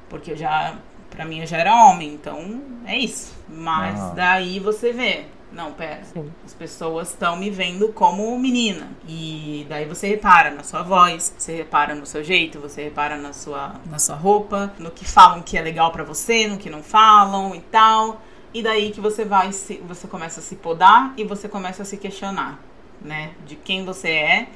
[0.08, 0.76] Porque eu já,
[1.10, 3.34] pra mim, eu já era homem, então é isso.
[3.48, 4.12] Mas ah.
[4.14, 6.02] daí você vê, não, pera.
[6.04, 6.32] Sim.
[6.44, 8.88] As pessoas estão me vendo como menina.
[9.08, 13.32] E daí você repara na sua voz, você repara no seu jeito, você repara na
[13.32, 16.82] sua, na sua roupa, no que falam que é legal para você, no que não
[16.82, 18.20] falam e tal.
[18.52, 21.84] E daí que você vai se, você começa a se podar e você começa a
[21.86, 22.60] se questionar
[23.06, 23.30] né?
[23.46, 24.46] De quem você é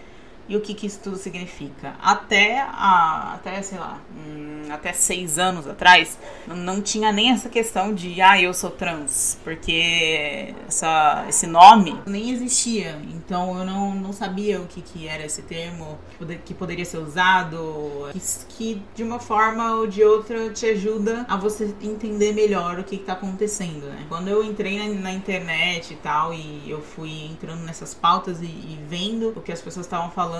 [0.50, 1.94] e o que, que isso tudo significa.
[2.02, 7.94] Até, a, até sei lá, hum, até seis anos atrás, não tinha nem essa questão
[7.94, 13.00] de, ah, eu sou trans, porque essa, esse nome nem existia.
[13.14, 15.96] Então eu não, não sabia o que, que era esse termo,
[16.44, 21.36] que poderia ser usado, que, que de uma forma ou de outra te ajuda a
[21.36, 24.04] você entender melhor o que está acontecendo, né?
[24.08, 28.46] Quando eu entrei na, na, internet e tal, e eu fui entrando nessas pautas e,
[28.46, 30.39] e vendo o que as pessoas estavam falando,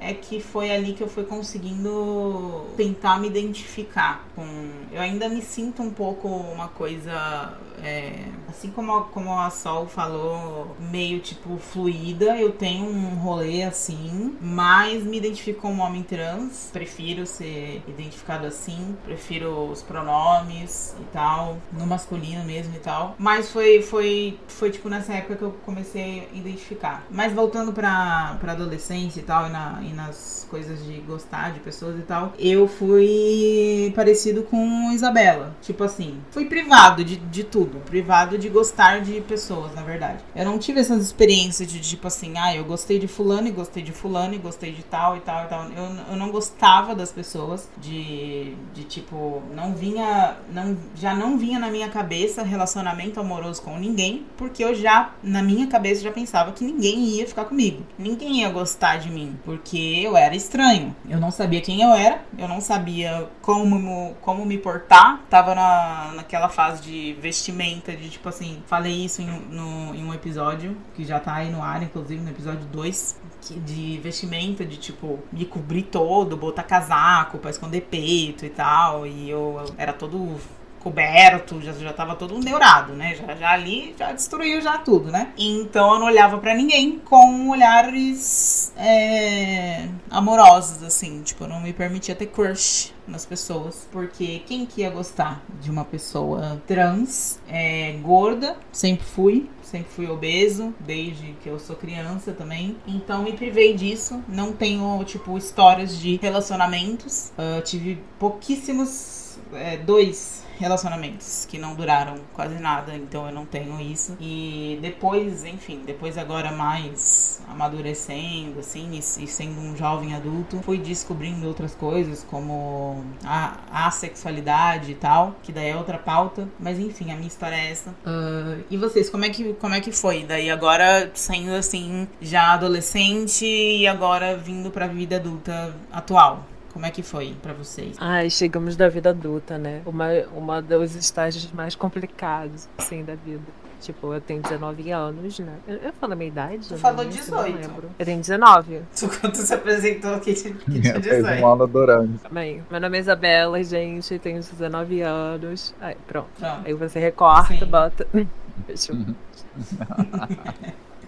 [0.00, 4.44] é que foi ali que eu fui conseguindo tentar me identificar com.
[4.92, 10.76] Eu ainda me sinto um pouco uma coisa é, assim como como a Sol falou,
[10.78, 17.26] meio tipo fluida, eu tenho um rolê assim, mas me identifico como homem trans, prefiro
[17.26, 23.14] ser identificado assim, prefiro os pronomes e tal, no masculino mesmo e tal.
[23.18, 27.04] Mas foi, foi, foi tipo nessa época que eu comecei a identificar.
[27.10, 31.60] Mas voltando pra, pra adolescência e tal, e, na, e nas coisas de gostar de
[31.60, 35.54] pessoas e tal, eu fui parecido com Isabela.
[35.60, 37.80] Tipo assim, fui privado de, de tudo.
[37.80, 40.18] Privado de gostar de pessoas, na verdade.
[40.34, 43.82] Eu não tive essas experiências de tipo assim, ah, eu gostei de fulano e gostei
[43.82, 45.64] de fulano e gostei de tal e tal e tal.
[45.70, 51.58] Eu, eu não gostava das pessoas, de, de tipo, não vinha, não, já não vinha
[51.58, 56.52] na minha cabeça relacionamento amoroso com ninguém, porque eu já, na minha cabeça, já pensava
[56.52, 57.82] que ninguém ia ficar comigo.
[57.98, 60.94] Ninguém ia gostar de mim, porque eu era estranho.
[61.08, 65.20] Eu não sabia quem eu era, eu não sabia como, como me portar.
[65.28, 70.12] Tava na, naquela fase de vestimenta, de tipo assim, falei isso em, no, em um
[70.12, 73.20] episódio, que já tá aí no ar, inclusive, no episódio 2,
[73.64, 79.28] de vestimenta, de tipo, me cobrir todo, botar casaco pra esconder peito e tal, e
[79.28, 80.38] eu, eu era todo
[80.84, 83.14] coberto, já, já tava todo neurado, né?
[83.14, 85.32] Já, já ali já destruiu já tudo, né?
[85.38, 91.22] Então eu não olhava para ninguém com olhares é, amorosos, assim.
[91.22, 95.70] Tipo, eu não me permitia ter crush nas pessoas, porque quem que ia gostar de
[95.70, 102.32] uma pessoa trans, é, gorda, sempre fui, sempre fui obeso, desde que eu sou criança
[102.32, 102.76] também.
[102.86, 104.22] Então me privei disso.
[104.28, 107.32] Não tenho, tipo, histórias de relacionamentos.
[107.38, 113.80] Uh, tive pouquíssimos, é, dois relacionamentos que não duraram quase nada, então eu não tenho
[113.80, 114.16] isso.
[114.20, 120.78] E depois, enfim, depois agora mais amadurecendo, assim, e, e sendo um jovem adulto, fui
[120.78, 126.48] descobrindo outras coisas, como a, a sexualidade e tal, que daí é outra pauta.
[126.58, 127.90] Mas enfim, a minha história é essa.
[127.90, 130.24] Uh, e vocês, como é, que, como é que foi?
[130.24, 136.44] Daí agora saindo assim, já adolescente e agora vindo pra vida adulta atual.
[136.74, 137.96] Como é que foi para vocês?
[138.00, 139.80] Ai, chegamos da vida adulta, né?
[139.86, 143.44] Uma, uma dos estágios mais complicados, assim, da vida.
[143.80, 145.54] Tipo, eu tenho 19 anos, né?
[145.68, 146.66] Eu, eu falo a minha idade?
[146.66, 147.30] Tu falou 18.
[147.30, 147.90] Não lembro.
[147.96, 148.82] Eu tenho 19.
[148.98, 151.40] Tu, quando se apresentou aqui, que tinha 18.
[151.40, 152.28] um ano durante.
[152.28, 155.72] Bem, meu nome é Isabela, gente, tenho 19 anos.
[155.80, 156.26] Aí, pronto.
[156.36, 156.62] pronto.
[156.66, 157.66] Aí você recorta, Sim.
[157.66, 158.04] bota...
[158.66, 158.96] Fechou.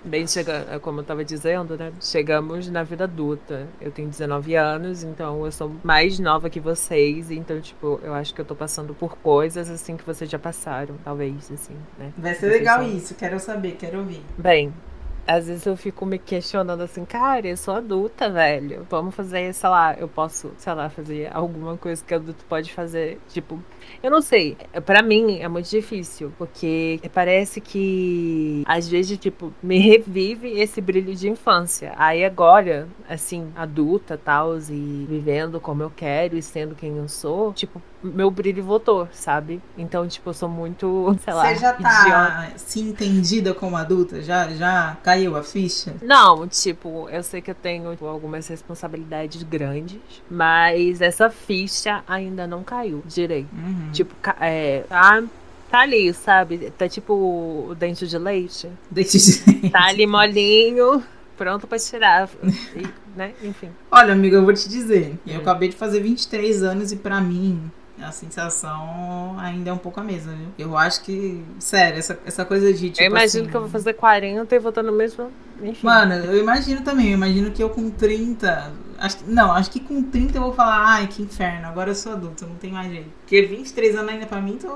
[0.07, 1.92] Bem, chega, como eu estava dizendo, né?
[2.01, 3.66] Chegamos na vida adulta.
[3.81, 7.33] Eu tenho 19 anos, então eu sou mais nova que vocês.
[7.33, 10.95] Então, tipo, eu acho que eu tô passando por coisas assim que vocês já passaram,
[11.05, 12.12] talvez, assim, né?
[12.16, 12.88] Vai ser legal são...
[12.88, 14.23] isso, quero saber, quero ouvir.
[14.38, 14.73] Bem,
[15.27, 18.87] às vezes eu fico me questionando assim, cara, eu sou adulta, velho.
[18.88, 23.19] Vamos fazer, sei lá, eu posso, sei lá, fazer alguma coisa que adulto pode fazer.
[23.29, 23.61] Tipo,
[24.03, 24.57] eu não sei.
[24.85, 31.14] para mim é muito difícil, porque parece que às vezes, tipo, me revive esse brilho
[31.14, 31.92] de infância.
[31.96, 37.53] Aí agora, assim, adulta, tal, e vivendo como eu quero e sendo quem eu sou,
[37.53, 39.61] tipo, meu brilho voltou, sabe?
[39.77, 41.49] Então, tipo, eu sou muito, sei lá.
[41.49, 42.59] Você já tá idiota.
[42.59, 44.22] se entendida como adulta?
[44.22, 45.94] Já, já caiu a ficha?
[46.03, 52.46] Não, tipo, eu sei que eu tenho tipo, algumas responsabilidades grandes, mas essa ficha ainda
[52.46, 53.49] não caiu direito.
[53.53, 53.76] Uhum.
[53.93, 55.23] Tipo, é, tá,
[55.71, 56.73] tá ali, sabe?
[56.77, 57.12] Tá tipo
[57.71, 58.69] o dente de leite.
[58.91, 59.71] Dente de leite.
[59.71, 61.03] Tá ali molinho
[61.37, 62.29] pronto pra tirar.
[62.75, 62.87] E,
[63.17, 63.33] né?
[63.43, 63.71] Enfim.
[63.91, 65.19] Olha, amiga, eu vou te dizer.
[65.27, 67.71] Eu acabei de fazer 23 anos e pra mim
[68.03, 70.49] a sensação ainda é um pouco a mesma, viu?
[70.59, 73.03] Eu acho que, sério, essa, essa coisa de tipo.
[73.03, 75.31] eu imagino assim, que eu vou fazer 40 e vou estar no mesmo.
[75.62, 75.87] Enfim.
[75.87, 77.09] Mano, eu imagino também.
[77.09, 78.73] Eu imagino que eu com 30.
[78.99, 82.12] Acho, não, acho que com 30 eu vou falar, ai, que inferno, agora eu sou
[82.12, 83.11] adulto, não tem mais jeito.
[83.27, 84.69] Porque 23 anos ainda pra mim, tô.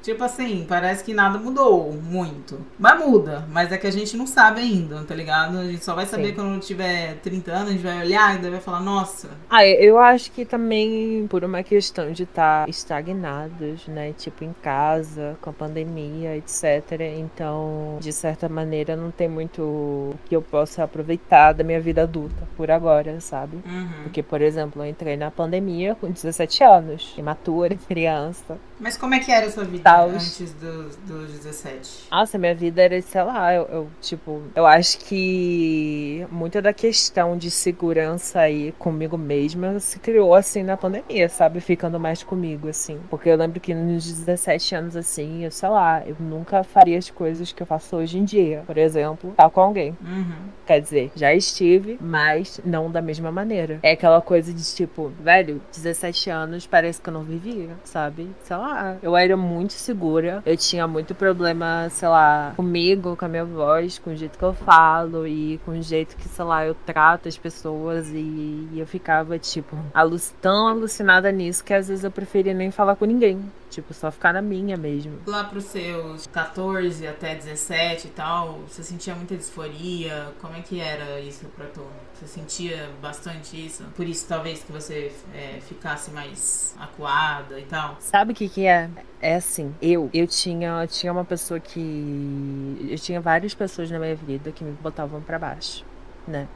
[0.00, 2.58] Tipo assim, parece que nada mudou muito.
[2.78, 5.58] Mas muda, mas é que a gente não sabe ainda, tá ligado?
[5.58, 6.34] A gente só vai saber Sim.
[6.36, 9.28] quando tiver 30 anos, a gente vai olhar e daí vai falar, nossa.
[9.50, 14.14] Ah, eu acho que também por uma questão de estar estagnados, né?
[14.16, 16.92] Tipo, em casa, com a pandemia, etc.
[17.18, 22.48] Então, de certa maneira, não tem muito que eu possa aproveitar da minha vida adulta
[22.56, 23.58] por agora, sabe?
[23.66, 24.04] Uhum.
[24.04, 28.58] Porque, por exemplo, eu entrei na pandemia com 17 anos, imatura, criança.
[28.78, 30.14] Mas como é que era a sua vida Taos.
[30.14, 32.08] antes dos, dos 17?
[32.10, 37.36] Nossa, minha vida era, sei lá, eu, eu, tipo, eu acho que muita da questão
[37.36, 41.60] de segurança aí comigo mesma se criou assim na pandemia, sabe?
[41.60, 42.98] Ficando mais comigo, assim.
[43.10, 47.10] Porque eu lembro que nos 17 anos, assim, eu sei lá, eu nunca faria as
[47.10, 48.62] coisas que eu faço hoje em dia.
[48.66, 49.96] Por exemplo, estar com alguém.
[50.00, 50.50] Uhum.
[50.66, 53.78] Quer dizer, já estive, mas não da mesma maneira.
[53.82, 57.24] É aquela coisa de tipo, velho, 17 anos parece que eu não
[57.70, 58.30] vivia, sabe?
[58.42, 60.42] Sei lá, eu era muito segura.
[60.44, 64.44] Eu tinha muito problema, sei lá, comigo, com a minha voz, com o jeito que
[64.44, 68.08] eu falo e com o jeito que, sei lá, eu trato as pessoas.
[68.08, 72.70] E, e eu ficava, tipo, alu tão alucinada nisso que às vezes eu preferia nem
[72.70, 73.40] falar com ninguém.
[73.70, 75.20] Tipo, só ficar na minha mesmo.
[75.26, 80.32] Lá pros seus 14 até 17 e tal, você sentia muita disforia?
[80.40, 81.86] Como é que era isso pra tu?
[82.14, 83.84] Você sentia bastante isso?
[83.96, 87.96] Por isso, talvez, que você é, ficasse mais acuada e tal?
[88.00, 88.90] Sabe o que que é?
[89.22, 92.88] É assim, eu, eu tinha, tinha uma pessoa que.
[92.90, 95.84] Eu tinha várias pessoas na minha vida que me botavam pra baixo,
[96.26, 96.48] né?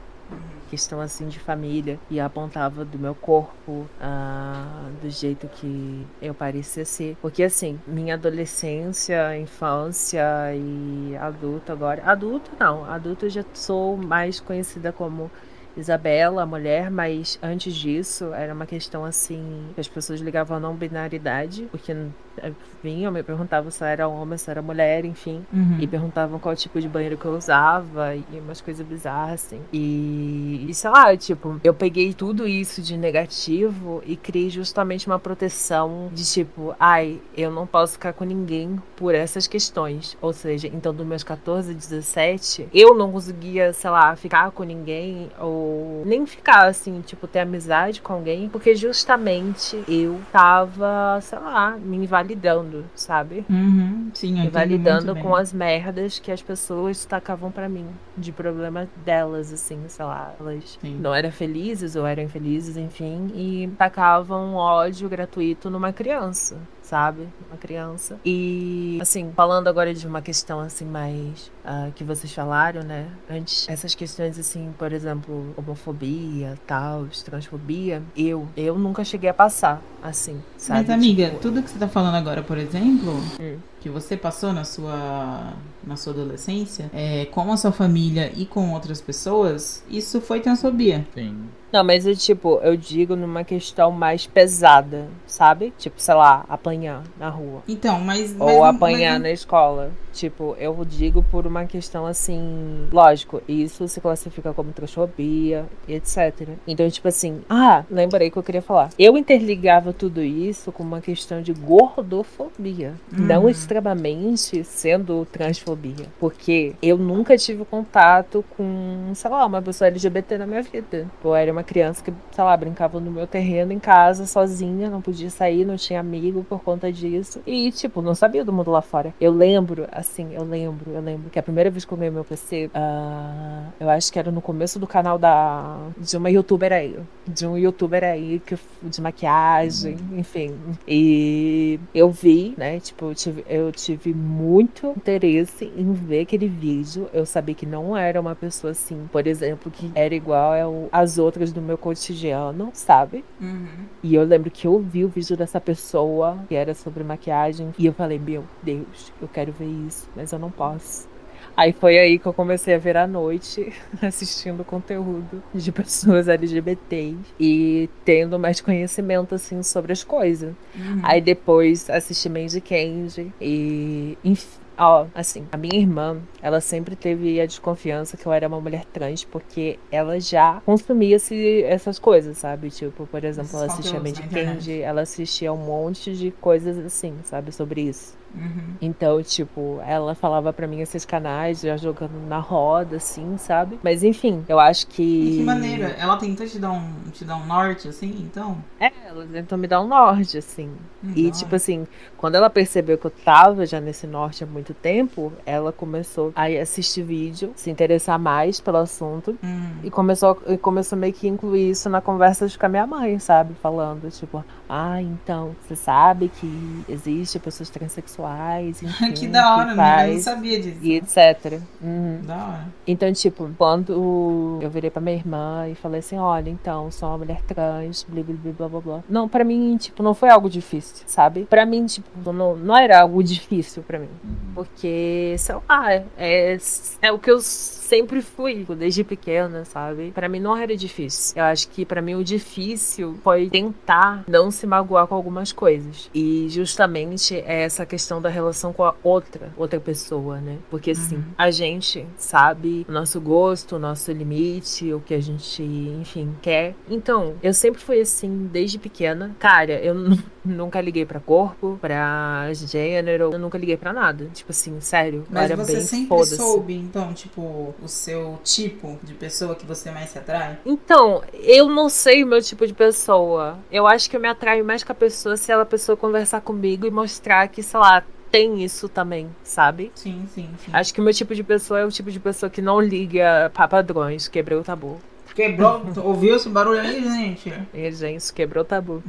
[0.69, 6.83] Questão assim de família e apontava do meu corpo, ah, do jeito que eu parecia
[6.83, 7.15] ser.
[7.21, 10.23] Porque assim, minha adolescência, infância
[10.55, 12.03] e adulto agora.
[12.03, 15.29] Adulto não, adulto eu já sou mais conhecida como
[15.77, 20.59] Isabela, a mulher, mas antes disso era uma questão assim que as pessoas ligavam a
[20.59, 21.91] não binaridade, porque
[22.37, 22.51] eh,
[22.83, 25.45] vinham, me perguntavam se eu era homem, se eu era mulher, enfim.
[25.51, 25.77] Uhum.
[25.79, 29.61] E perguntavam qual tipo de banheiro que eu usava e umas coisas bizarras, assim.
[29.73, 35.19] E, e sei lá, tipo, eu peguei tudo isso de negativo e criei justamente uma
[35.19, 40.17] proteção de tipo, ai, eu não posso ficar com ninguém por essas questões.
[40.21, 45.29] Ou seja, então dos meus 14, 17, eu não conseguia, sei lá, ficar com ninguém
[45.39, 45.64] ou
[46.05, 51.97] nem ficar assim, tipo, ter amizade com alguém, porque justamente eu tava, sei lá, me
[51.97, 53.45] invalidando, sabe?
[53.49, 54.11] Uhum.
[54.13, 57.87] Sim, eu Me entendo validando muito com as merdas que as pessoas tacavam pra mim.
[58.17, 60.33] De problema delas, assim, sei lá.
[60.39, 60.97] Elas Sim.
[60.99, 63.27] não eram felizes ou eram infelizes, enfim.
[63.33, 67.27] E tacavam ódio gratuito numa criança, sabe?
[67.49, 68.19] Uma criança.
[68.25, 71.51] E, assim, falando agora de uma questão, assim, mais...
[71.65, 73.07] ah, que vocês falaram, né?
[73.29, 78.01] Antes, essas questões, assim, por exemplo, homofobia, tal, transfobia.
[78.15, 80.81] Eu, eu nunca cheguei a passar, assim, sabe?
[80.81, 83.57] Mas, amiga, Tipo, tudo que você tá falando agora, por exemplo, Hum.
[83.79, 85.53] que você passou na sua,
[85.85, 91.05] na sua adolescência, é, com a sua família e com outras pessoas, isso foi transfobia.
[91.13, 91.45] Sim.
[91.71, 95.73] Não, mas eu, tipo, eu digo numa questão mais pesada, sabe?
[95.77, 97.63] Tipo, sei lá, apanhar na rua.
[97.67, 98.33] Então, mas.
[98.33, 99.91] mas Ou apanhar mas- na escola.
[100.13, 102.87] Tipo, eu digo por uma questão assim.
[102.91, 106.49] Lógico, isso se classifica como transfobia e etc.
[106.67, 108.89] Então, tipo assim, ah, lembrei que eu queria falar.
[108.97, 112.93] Eu interligava tudo isso com uma questão de gordofobia.
[113.11, 113.49] Não Uhum.
[113.49, 116.07] extremamente sendo transfobia.
[116.19, 121.07] Porque eu nunca tive contato com, sei lá, uma pessoa LGBT na minha vida.
[121.23, 125.01] Eu era uma criança que, sei lá, brincava no meu terreno em casa, sozinha, não
[125.01, 127.41] podia sair, não tinha amigo por conta disso.
[127.45, 129.13] E, tipo, não sabia do mundo lá fora.
[129.19, 132.25] Eu lembro, assim, eu lembro, eu lembro que a primeira vez que eu ganhei meu
[132.25, 136.97] PC, ah, eu acho que era no começo do canal da de uma youtuber aí.
[137.25, 140.55] De um youtuber aí que, de maquiagem, enfim.
[140.87, 142.79] E eu vi, né?
[142.79, 147.07] Tipo, eu tive, eu tive muito interesse em ver aquele vídeo.
[147.13, 150.53] Eu sabia que não era uma pessoa assim, por exemplo, que era igual
[150.91, 153.23] às outras do meu cotidiano, sabe?
[153.39, 153.85] Uhum.
[154.01, 157.85] E eu lembro que eu vi o vídeo dessa pessoa que era sobre maquiagem e
[157.85, 161.14] eu falei, meu Deus, eu quero ver isso, mas eu não posso.
[161.57, 167.17] Aí foi aí que eu comecei a ver à noite, assistindo conteúdo de pessoas LGBTs
[167.39, 170.53] e tendo mais conhecimento, assim, sobre as coisas.
[170.75, 170.99] Uhum.
[171.03, 177.39] Aí depois assisti Mandy Candy e, enf- Ó, assim, a minha irmã, ela sempre teve
[177.39, 182.37] a desconfiança que eu era uma mulher trans, porque ela já consumia -se essas coisas,
[182.37, 182.69] sabe?
[182.69, 187.53] Tipo, por exemplo, ela assistia Mandy Candy, ela assistia um monte de coisas assim, sabe?
[187.53, 188.17] Sobre isso.
[188.35, 188.75] Uhum.
[188.81, 193.79] Então, tipo, ela falava para mim esses canais, já jogando na roda, assim, sabe?
[193.83, 195.31] Mas enfim, eu acho que.
[195.31, 195.87] De que maneira?
[195.97, 198.57] Ela tentou te dar um, te dar um norte, assim, então?
[198.79, 200.71] É, ela tentou me dar um norte, assim.
[201.03, 204.73] Hum, e, tipo assim, quando ela percebeu que eu tava já nesse norte há muito
[204.73, 209.37] tempo, ela começou a assistir vídeo, se interessar mais pelo assunto.
[209.43, 209.71] Hum.
[209.83, 213.53] E começou, e começou meio que incluir isso na conversa com a minha mãe, sabe?
[213.61, 219.75] Falando, tipo, ah, então, você sabe que existe pessoas transexuais enfim, que da hora, que
[219.75, 220.79] faz, eu não sabia disso.
[220.81, 221.61] E etc.
[221.81, 222.21] Uhum.
[222.23, 222.67] Da hora.
[222.87, 227.19] Então, tipo, quando eu virei pra minha irmã e falei assim, olha, então, sou uma
[227.19, 229.03] mulher trans, blá, blá, blá, blá, blá, blá.
[229.09, 231.45] Não, pra mim, tipo, não foi algo difícil, sabe?
[231.45, 234.09] Pra mim, tipo, não, não era algo difícil pra mim.
[234.23, 234.35] Uhum.
[234.55, 236.57] Porque, sei lá, é,
[237.01, 237.39] é o que eu
[237.85, 240.11] sempre fui, desde pequena, sabe?
[240.11, 241.37] Para mim não era difícil.
[241.37, 246.09] Eu acho que para mim o difícil foi tentar não se magoar com algumas coisas.
[246.13, 250.57] E justamente é essa questão da relação com a outra, outra pessoa, né?
[250.69, 251.23] Porque assim, uhum.
[251.37, 256.75] a gente sabe o nosso gosto, o nosso limite, o que a gente, enfim, quer.
[256.89, 259.35] Então, eu sempre fui assim desde pequena.
[259.39, 259.95] Cara, eu
[260.45, 264.29] nunca liguei para corpo, para gênero, eu nunca liguei para nada.
[264.33, 265.25] Tipo assim, sério.
[265.29, 269.91] Mas era você bem sempre soube, então, tipo, o seu tipo de pessoa que você
[269.91, 270.59] mais se atrai?
[270.65, 273.57] Então, eu não sei o meu tipo de pessoa.
[273.71, 276.41] Eu acho que eu me atraio mais com a pessoa se ela a pessoa conversar
[276.41, 279.91] comigo e mostrar que, sei lá, tem isso também, sabe?
[279.95, 280.71] Sim, sim, sim.
[280.73, 283.49] Acho que o meu tipo de pessoa é o tipo de pessoa que não liga
[283.53, 284.99] pra padrões, quebrei o tabu.
[285.35, 285.81] Quebrou.
[286.01, 287.53] Ouviu esse barulho aí, gente?
[287.73, 289.03] É, gente, quebrou o tabu.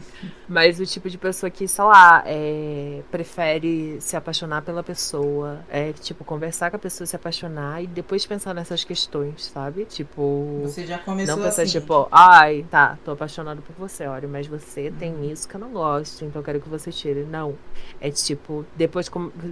[0.49, 5.93] Mas o tipo de pessoa que, sei lá, é, prefere se apaixonar pela pessoa, é,
[5.93, 9.85] tipo, conversar com a pessoa, se apaixonar e depois pensar nessas questões, sabe?
[9.85, 10.61] Tipo.
[10.63, 11.79] Você já começou Não pensar, assim.
[11.79, 15.31] tipo, ai, tá, tô apaixonado por você, olha, mas você tem uhum.
[15.31, 17.25] isso que eu não gosto, então eu quero que você tire.
[17.25, 17.55] Não.
[18.01, 19.09] É tipo, depois,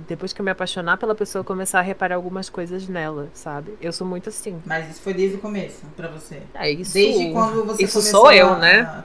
[0.08, 3.74] depois que eu me apaixonar pela pessoa, eu começar a reparar algumas coisas nela, sabe?
[3.80, 4.60] Eu sou muito assim.
[4.66, 6.42] Mas isso foi desde o começo, pra você?
[6.54, 6.94] É isso.
[6.94, 8.59] Desde quando você isso sou eu, a...
[8.59, 9.05] né?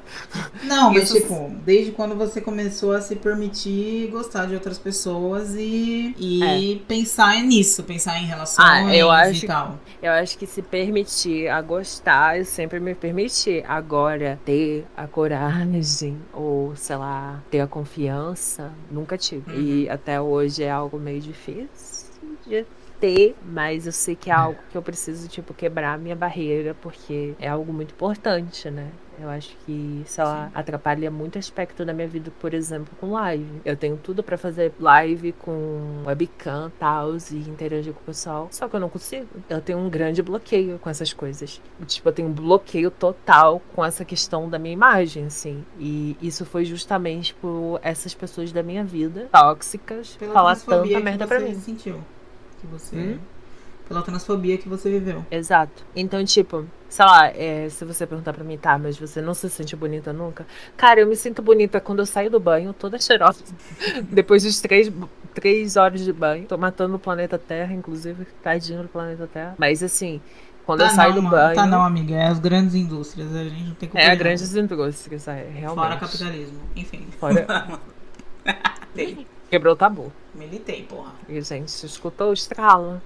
[0.63, 1.15] Não, mas isso...
[1.15, 6.79] tipo, desde quando você começou a se permitir gostar de outras pessoas e, e é.
[6.87, 9.79] pensar nisso, pensar em relações ah, eu acho, e tal.
[10.01, 13.63] Eu acho que se permitir a gostar, eu sempre me permiti.
[13.67, 19.51] Agora, ter a coragem ou, sei lá, ter a confiança, nunca tive.
[19.51, 19.61] Uhum.
[19.61, 22.09] E até hoje é algo meio difícil
[22.45, 22.65] de
[22.99, 26.75] ter, mas eu sei que é algo que eu preciso, tipo, quebrar a minha barreira,
[26.81, 28.89] porque é algo muito importante, né?
[29.21, 30.51] Eu acho que, sei lá, Sim.
[30.55, 33.61] atrapalha muito aspecto da minha vida, por exemplo, com live.
[33.65, 38.47] Eu tenho tudo para fazer live com webcam, tal, e interagir com o pessoal.
[38.49, 39.27] Só que eu não consigo.
[39.49, 41.61] Eu tenho um grande bloqueio com essas coisas.
[41.85, 45.65] Tipo, eu tenho um bloqueio total com essa questão da minha imagem, assim.
[45.77, 51.27] E isso foi justamente por essas pessoas da minha vida, tóxicas, Pela falar tanta merda
[51.27, 51.59] pra mim.
[51.59, 52.01] Sentiu
[52.59, 52.95] que você.
[52.95, 53.19] Hum?
[53.87, 55.25] Pela transfobia que você viveu.
[55.31, 55.83] Exato.
[55.95, 59.49] Então, tipo, sei lá, é, se você perguntar pra mim, tá, mas você não se
[59.49, 60.45] sente bonita nunca?
[60.77, 63.43] Cara, eu me sinto bonita quando eu saio do banho, toda cheirosa.
[64.11, 64.91] Depois dos três,
[65.33, 66.45] três horas de banho.
[66.45, 69.55] Tô matando o planeta Terra, inclusive, tadinho do planeta Terra.
[69.57, 70.21] Mas assim.
[70.67, 71.55] Quando tá eu saio não, do banho.
[71.55, 72.13] Tá não, amiga.
[72.13, 73.35] É as grandes indústrias.
[73.35, 74.03] A gente não tem como.
[74.03, 75.83] É, as grandes indústrias, é, realmente.
[75.83, 76.59] Fora capitalismo.
[76.75, 77.07] Enfim.
[77.19, 77.47] Fora.
[79.49, 80.11] Quebrou o tabu.
[80.35, 81.11] Militei, porra.
[81.27, 83.01] E, gente, escutou o estralo?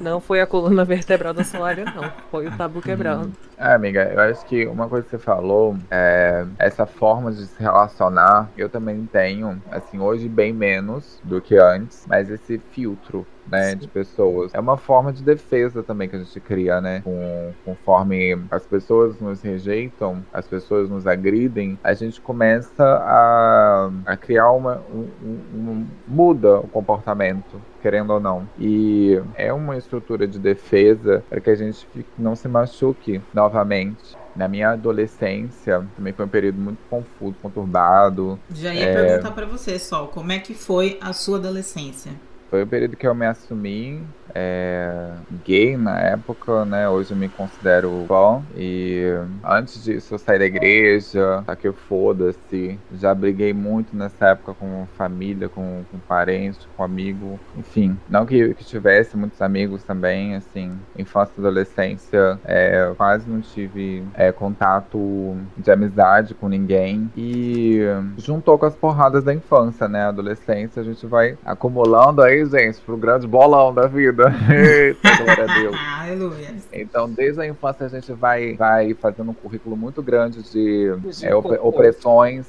[0.00, 2.10] Não foi a coluna vertebral da Solária, não.
[2.30, 3.32] Foi o tabu quebrando.
[3.58, 7.60] É, amiga, eu acho que uma coisa que você falou é essa forma de se
[7.60, 8.48] relacionar.
[8.56, 13.88] Eu também tenho, assim, hoje bem menos do que antes, mas esse filtro né, de
[13.88, 14.52] pessoas.
[14.54, 17.00] É uma forma de defesa também que a gente cria, né?
[17.02, 24.16] Com, conforme as pessoas nos rejeitam, as pessoas nos agridem, a gente começa a, a
[24.16, 24.82] criar uma.
[24.92, 28.48] Um, um, um, muda o comportamento querendo ou não.
[28.58, 31.86] E é uma estrutura de defesa para que a gente
[32.18, 34.16] não se machuque novamente.
[34.34, 38.40] Na minha adolescência, também foi um período muito confuso, conturbado.
[38.52, 38.94] Já ia é...
[38.94, 42.12] perguntar para você, Sol, como é que foi a sua adolescência?
[42.50, 45.10] Foi o período que eu me assumi é,
[45.44, 46.88] gay na época, né?
[46.88, 48.42] Hoje eu me considero fã.
[48.54, 49.04] E
[49.44, 52.78] antes disso eu saí da igreja, tá que foda-se.
[52.92, 57.40] Já briguei muito nessa época com família, com, com parentes, com amigo.
[57.56, 63.40] Enfim, não que, que tivesse muitos amigos também, assim, infância e adolescência, é, quase não
[63.40, 67.10] tive é, contato de amizade com ninguém.
[67.16, 67.80] E
[68.16, 70.04] juntou com as porradas da infância, né?
[70.04, 74.24] Adolescência a gente vai acumulando aí gente, pro grande bolão da vida.
[74.50, 75.76] Eita, glória a Deus.
[76.00, 76.54] Aleluia.
[76.72, 80.92] Então, desde a infância, a gente vai, vai fazendo um currículo muito grande de
[81.22, 82.46] é, op- opressões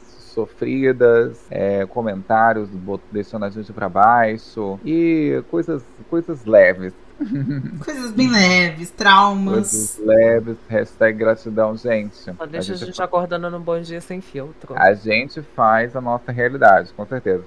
[0.56, 2.70] sofridas, é, comentários
[3.12, 6.94] deixando a gente pra baixo e coisas, coisas leves.
[7.84, 9.54] Coisas bem leves, traumas.
[9.54, 10.58] Coisas leves.
[10.68, 12.16] Hashtag gratidão, gente.
[12.16, 14.74] Só deixa a gente gente acordando num bom dia sem filtro.
[14.78, 17.44] A gente faz a nossa realidade, com certeza.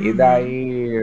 [0.00, 0.16] E Uhum.
[0.16, 1.00] daí,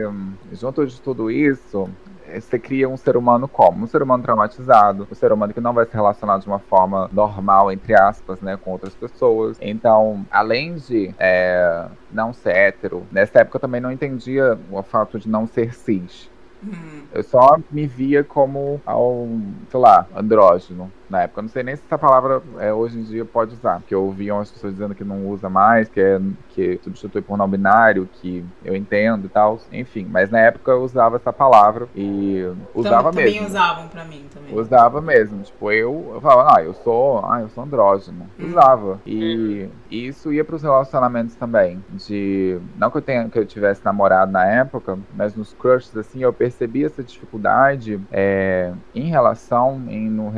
[0.52, 1.88] junto de tudo isso,
[2.32, 3.84] você cria um ser humano como?
[3.84, 7.10] Um ser humano traumatizado, um ser humano que não vai se relacionar de uma forma
[7.12, 9.56] normal, entre aspas, né, com outras pessoas.
[9.60, 15.18] Então, além de eh, não ser hétero, nessa época eu também não entendia o fato
[15.18, 16.29] de não ser cis.
[16.62, 17.06] Hum.
[17.12, 21.40] Eu só me via como um, sei lá, andrógeno na época.
[21.40, 23.80] Eu não sei nem se essa palavra é, hoje em dia pode usar.
[23.80, 27.36] Porque eu ouvi umas pessoas dizendo que não usa mais, que, é, que substitui por
[27.36, 29.58] não binário, que eu entendo e tal.
[29.72, 32.42] Enfim, mas na época eu usava essa palavra e
[32.74, 33.34] usava Tam- mesmo.
[33.38, 34.54] Também usavam pra mim também.
[34.58, 35.42] Usava mesmo.
[35.42, 37.24] Tipo, eu, eu falava, ah, eu sou.
[37.24, 38.30] Ah, eu sou andrógeno.
[38.38, 38.46] Hum.
[38.46, 39.00] Usava.
[39.04, 41.84] E, e isso ia pros relacionamentos também.
[41.88, 42.60] De.
[42.76, 46.32] Não que eu tenha que eu tivesse namorado na época, mas nos crushes, assim, eu
[46.32, 50.28] percebi essa dificuldade é, em relação, em no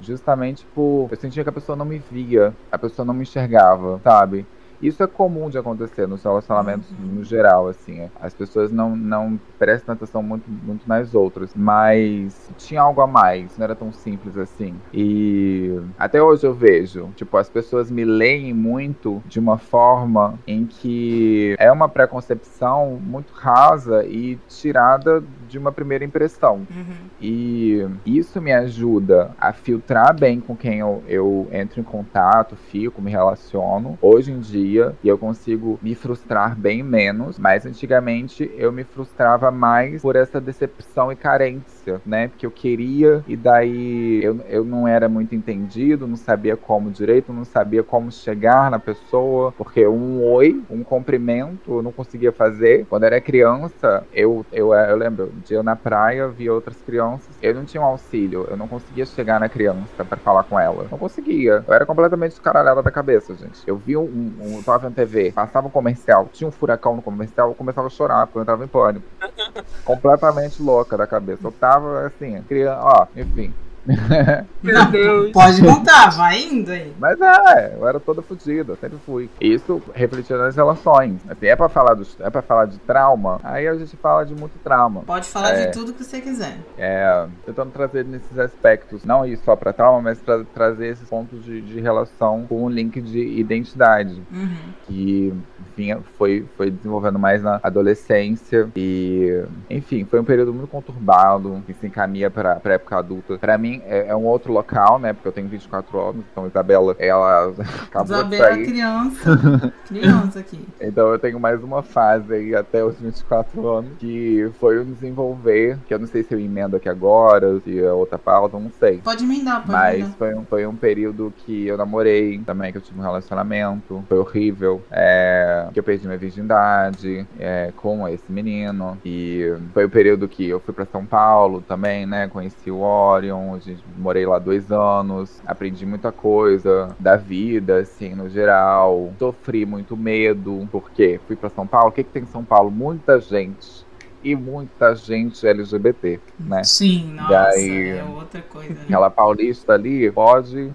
[0.00, 1.08] justamente por.
[1.10, 4.46] Eu sentia que a pessoa não me via, a pessoa não me enxergava, sabe?
[4.82, 7.16] Isso é comum de acontecer nos relacionamentos Uhum.
[7.16, 8.00] no geral, assim.
[8.00, 8.10] é.
[8.18, 11.52] As pessoas não, não prestam atenção muito, muito nas outras.
[11.54, 14.74] Mas tinha algo a mais, não era tão simples assim.
[14.94, 20.64] E até hoje eu vejo, tipo, as pessoas me leem muito de uma forma em
[20.64, 26.66] que é uma preconcepção muito rasa e tirada de uma primeira impressão.
[26.70, 27.10] Uhum.
[27.18, 33.02] E isso me ajuda a filtrar bem com quem eu, eu entro em contato, fico,
[33.02, 33.98] me relaciono.
[34.00, 39.50] Hoje em dia, e eu consigo me frustrar bem menos, mas antigamente eu me frustrava
[39.50, 42.28] mais por essa decepção e carência, né?
[42.28, 47.32] Porque eu queria e daí eu, eu não era muito entendido, não sabia como direito,
[47.32, 52.86] não sabia como chegar na pessoa, porque um oi, um cumprimento eu não conseguia fazer.
[52.86, 57.36] Quando eu era criança, eu, eu, eu lembro, dia eu na praia via outras crianças,
[57.42, 60.86] eu não tinha um auxílio, eu não conseguia chegar na criança pra falar com ela.
[60.90, 61.64] Não conseguia.
[61.66, 63.60] Eu era completamente descaralhada da cabeça, gente.
[63.66, 66.96] Eu vi um, um, um eu tava vendo TV, passava um comercial, tinha um furacão
[66.96, 69.06] no comercial, eu começava a chorar, porque eu entrava em pânico.
[69.84, 71.46] completamente louca da cabeça.
[71.46, 73.52] Eu tava assim, criança, ó, enfim.
[74.62, 76.92] Não, Pode contar, vai indo aí.
[76.98, 79.28] Mas é, eu era toda fodida, sempre fui.
[79.40, 81.20] Isso refletia nas relações.
[81.28, 84.34] Assim, é pra falar dos, é para falar de trauma, aí a gente fala de
[84.34, 85.02] muito trauma.
[85.02, 85.66] Pode falar É.
[85.66, 86.58] de tudo que você quiser.
[86.78, 91.42] É, tentando trazer nesses aspectos, não ir só pra trauma, mas tra trazer esses pontos
[91.44, 94.20] de, de relação com o link de identidade.
[94.30, 94.56] Uhum.
[94.86, 95.32] que
[95.76, 101.72] vinha, foi, foi desenvolvendo mais na adolescência e, enfim, foi um período muito conturbado, que
[101.74, 103.38] se encaminha para a época adulta.
[103.38, 106.96] Para mim, é, é um outro local, né, porque eu tenho 24 anos, então Isabela,
[106.98, 107.54] ela
[107.84, 109.72] acabou de Isabela, sair, criança.
[109.86, 110.68] criança aqui.
[110.80, 115.78] então eu tenho mais uma fase aí até os 24 anos, que foi o desenvolver,
[115.86, 118.98] que eu não sei se eu emendo aqui agora, se é outra pauta, não sei.
[118.98, 120.16] Pode emendar, pode Mas emendar.
[120.18, 124.04] foi um, foi um período que eu namorei também, que eu tive um relacionamento.
[124.08, 124.82] Foi horrível.
[124.90, 128.98] É, que eu perdi minha virgindade é, com esse menino.
[129.04, 132.28] E foi o período que eu fui pra São Paulo também, né?
[132.28, 133.58] Conheci o Orion.
[133.60, 135.40] Gente morei lá dois anos.
[135.46, 139.12] Aprendi muita coisa da vida, assim, no geral.
[139.18, 140.68] Sofri muito medo.
[140.72, 141.88] Porque fui pra São Paulo.
[141.88, 142.70] O que, que tem em São Paulo?
[142.70, 143.84] Muita gente.
[144.22, 146.62] E muita gente LGBT, né?
[146.62, 148.74] Sim, nossa, Daí- é outra coisa.
[148.74, 148.80] Né?
[148.84, 150.70] Aquela paulista ali pode.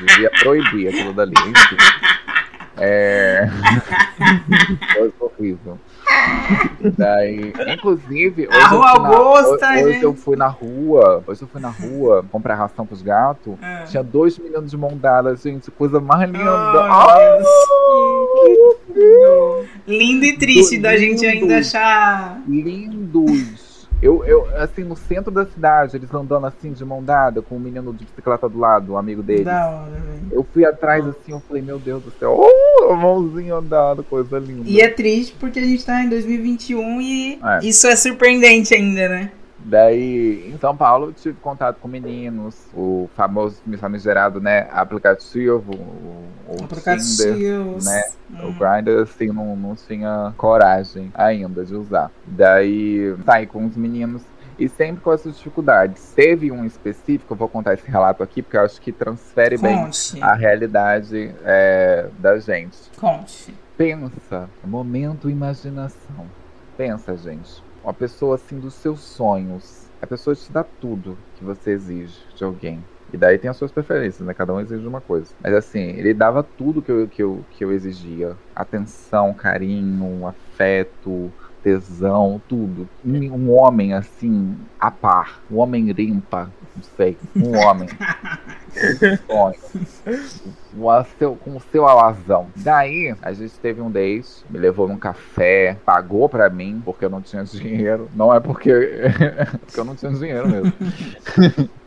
[0.00, 1.32] Devia proibir aquilo dali.
[1.36, 1.76] Enfim.
[2.78, 3.46] É.
[4.96, 5.78] Coisa horrível.
[6.96, 11.24] Daí, inclusive, hoje, A eu, Rua fui na, hoje, eu fui na rua.
[11.26, 13.54] Hoje eu fui na rua comprar ração pros gatos.
[13.62, 13.84] Ah.
[13.86, 15.70] Tinha dois meninos de mão dada, gente.
[15.70, 16.42] Coisa mais linda.
[16.44, 17.38] Ai,
[18.44, 19.66] meu Deus.
[19.86, 21.42] Lindo e triste da gente Lindo.
[21.44, 22.40] ainda achar.
[22.48, 23.72] lindos.
[24.02, 27.60] Eu, eu, assim, no centro da cidade, eles andando assim de mão dada, com o
[27.60, 29.44] menino de bicicleta do lado, o amigo deles.
[29.44, 30.26] Da hora, velho.
[30.32, 32.51] Eu fui atrás assim, eu falei, meu Deus do céu, oh,
[32.90, 34.62] a mãozinha andada, coisa linda.
[34.66, 37.60] E é triste porque a gente tá em 2021 e É.
[37.62, 39.30] isso é surpreendente ainda, né?
[39.64, 46.54] Daí, em São Paulo, eu tive contato com meninos, o famoso, famigerado, né, aplicativo, o,
[46.54, 47.36] o Tinder,
[47.84, 48.02] né?
[48.30, 48.48] Hum.
[48.48, 52.10] O Grindr, assim, não, não tinha coragem ainda de usar.
[52.26, 54.22] Daí, saí com os meninos
[54.58, 56.12] e sempre com essas dificuldades.
[56.14, 59.76] Teve um específico, eu vou contar esse relato aqui, porque eu acho que transfere bem
[59.76, 62.78] Conte, a realidade é, da gente.
[62.98, 63.54] conte.
[63.76, 66.26] Pensa, momento imaginação.
[66.76, 67.62] Pensa, gente.
[67.82, 69.88] Uma pessoa assim dos seus sonhos.
[70.00, 72.82] A pessoa te dá tudo que você exige de alguém.
[73.12, 74.32] E daí tem as suas preferências, né?
[74.32, 75.34] Cada um exige uma coisa.
[75.42, 81.30] Mas assim, ele dava tudo que eu, que eu, que eu exigia: atenção, carinho, afeto,
[81.62, 82.88] tesão, tudo.
[83.04, 85.40] Um, um homem assim, a par.
[85.50, 87.16] Um homem limpa, não sei.
[87.36, 87.88] Um homem.
[89.26, 89.54] sonho.
[90.74, 92.48] O seu, com o seu alazão.
[92.56, 97.10] Daí, a gente teve um date, me levou num café, pagou pra mim, porque eu
[97.10, 98.08] não tinha dinheiro.
[98.14, 98.72] Não é porque,
[99.66, 100.72] porque eu não tinha dinheiro mesmo.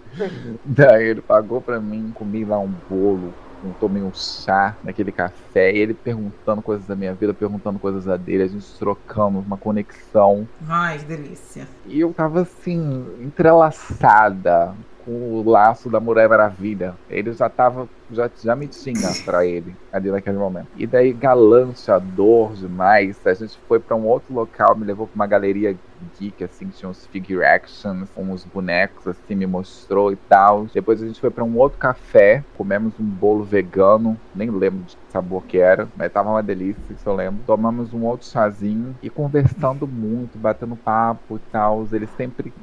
[0.63, 3.33] Daí ele pagou pra mim, comi lá um bolo,
[3.73, 8.17] tomei um chá naquele café, e ele perguntando coisas da minha vida, perguntando coisas da
[8.17, 10.47] dele, a gente trocando uma conexão.
[10.67, 11.67] Ai, que delícia.
[11.85, 16.95] E eu tava assim, entrelaçada com o laço da Mulher Maravilha.
[17.09, 20.67] Ele já tava, já, já me tinha pra ele ali naquele momento.
[20.75, 25.27] E daí, galanteador demais, a gente foi para um outro local, me levou pra uma
[25.27, 25.75] galeria
[26.19, 30.67] geek, assim, que tinha uns figure actions, uns bonecos, assim, me mostrou e tal.
[30.73, 34.95] Depois a gente foi para um outro café, comemos um bolo vegano, nem lembro de
[34.95, 37.41] que sabor que era, mas tava uma delícia, isso eu lembro.
[37.45, 41.87] Tomamos um outro chazinho e conversando muito, batendo papo e tal.
[41.91, 42.53] Eles sempre.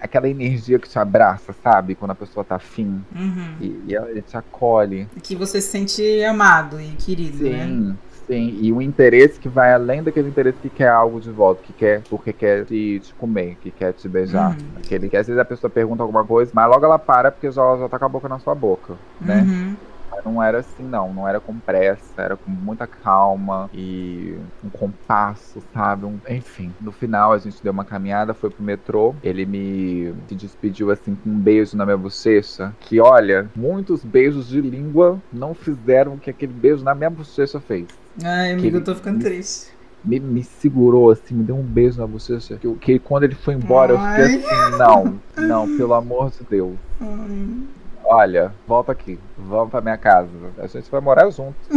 [0.00, 1.94] Aquela energia que te abraça, sabe?
[1.94, 3.02] Quando a pessoa tá afim.
[3.14, 3.56] Uhum.
[3.60, 4.36] E, e ela te
[4.72, 5.06] acolhe.
[5.22, 7.50] Que você se sente amado e querido, Sim.
[7.50, 7.96] né?
[8.26, 11.72] Sim, e um interesse que vai além daquele interesse que quer algo de volta, que
[11.72, 14.50] quer porque quer te, te comer, que quer te beijar.
[14.50, 14.66] Uhum.
[14.76, 17.76] Aquele que às vezes a pessoa pergunta alguma coisa, mas logo ela para porque já,
[17.76, 19.40] já tá com a boca na sua boca, né?
[19.42, 19.76] Uhum.
[20.24, 21.12] Não era assim, não.
[21.12, 26.06] Não era com pressa, era com muita calma e um compasso, sabe?
[26.06, 26.18] Um...
[26.28, 29.14] Enfim, no final a gente deu uma caminhada, foi pro metrô.
[29.22, 32.74] Ele me se despediu assim com um beijo na minha bochecha.
[32.80, 37.60] Que olha, muitos beijos de língua não fizeram o que aquele beijo na minha bochecha
[37.60, 37.86] fez.
[38.22, 39.72] Ai, amigo, eu tô ficando triste.
[40.04, 42.56] Me, me segurou assim, me deu um beijo na bochecha.
[42.56, 46.76] Que, que quando ele foi embora, eu fiquei assim, não, não, pelo amor de Deus.
[47.00, 47.81] Ai.
[48.14, 50.28] Olha, volta aqui, vamos pra minha casa.
[50.58, 51.56] A gente vai morar junto.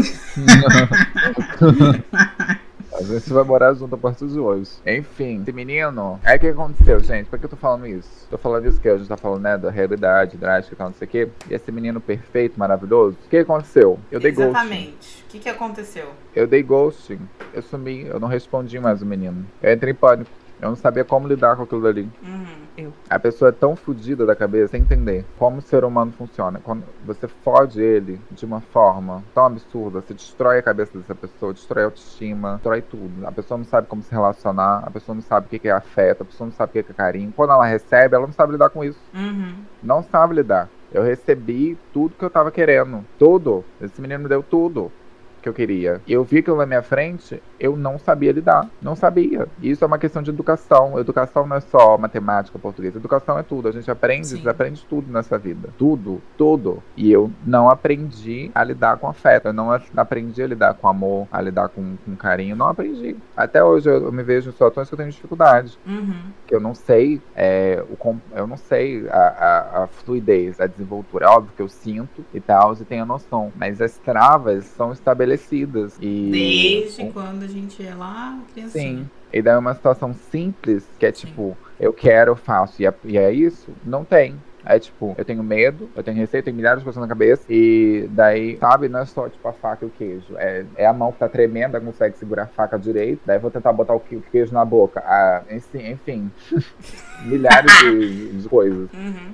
[2.91, 4.71] A gente vai morar junto a partir de hoje.
[4.85, 6.19] Enfim, esse menino.
[6.23, 7.29] Aí o que aconteceu, gente?
[7.29, 8.27] Por que eu tô falando isso?
[8.29, 9.57] Tô falando isso que a gente tá falando, né?
[9.57, 11.29] Da realidade drástica e tal, não sei o quê.
[11.49, 13.17] E esse menino perfeito, maravilhoso.
[13.25, 13.97] O que aconteceu?
[14.11, 14.49] Eu dei ghosting.
[14.49, 15.23] Exatamente.
[15.23, 16.09] O que, que aconteceu?
[16.35, 17.19] Eu dei ghosting.
[17.53, 19.45] Eu sumi, eu não respondi mais o menino.
[19.63, 20.29] Eu entrei em pânico.
[20.65, 22.09] Eu não sabia como lidar com aquilo dali.
[22.23, 22.91] Uhum.
[23.07, 26.59] A pessoa é tão fodida da cabeça sem entender como o ser humano funciona.
[26.63, 31.53] Quando você fode ele de uma forma tão absurda, você destrói a cabeça dessa pessoa,
[31.53, 33.27] destrói a autoestima, destrói tudo.
[33.27, 36.23] A pessoa não sabe como se relacionar, a pessoa não sabe o que é afeto,
[36.23, 37.31] a pessoa não sabe o que que é carinho.
[37.35, 38.99] Quando ela recebe, ela não sabe lidar com isso.
[39.13, 39.55] Uhum.
[39.83, 40.67] Não sabe lidar.
[40.91, 43.05] Eu recebi tudo que eu tava querendo.
[43.19, 43.63] Tudo.
[43.79, 44.91] Esse menino me deu tudo
[45.45, 46.01] que eu queria.
[46.07, 48.67] E eu vi aquilo na minha frente, eu não sabia lidar.
[48.81, 49.47] Não sabia.
[49.61, 50.99] E isso é uma questão de educação.
[50.99, 52.95] Educação não é só matemática, português.
[52.95, 53.67] Educação é tudo.
[53.67, 54.47] A gente aprende, Sim.
[54.49, 55.69] aprende tudo nessa vida.
[55.77, 56.81] Tudo, tudo.
[56.97, 59.49] E eu não aprendi a lidar com afeto.
[59.49, 62.55] Eu não aprendi a lidar com amor, a lidar com, com carinho.
[62.55, 63.15] Não aprendi.
[63.37, 66.31] Até hoje eu, me vejo em situações que eu tenho dificuldade Uhum.
[66.47, 71.25] que eu não sei é, o eu não sei a, a- a fluidez, a desenvoltura.
[71.25, 73.51] É óbvio que eu sinto e tal, e tenho a noção.
[73.55, 75.34] Mas as travas são estabelecidas.
[76.01, 78.83] E Desde quando a gente é lá, criancinha.
[79.03, 79.09] Sim.
[79.33, 81.27] E daí uma situação simples, que é Sim.
[81.27, 84.35] tipo, eu quero, eu faço, e é, e é isso, não tem.
[84.67, 87.43] É tipo, eu tenho medo, eu tenho receio, eu tenho milhares de coisas na cabeça.
[87.47, 90.35] E daí, sabe, não é só tipo a faca e o queijo.
[90.37, 93.21] É, é a mão que tá tremenda, consegue segurar a faca direito.
[93.27, 95.03] Daí vou tentar botar o que- o queijo na boca.
[95.05, 96.31] Ah, enfim, enfim.
[97.25, 98.89] milhares de, de coisas.
[98.91, 99.33] Uhum.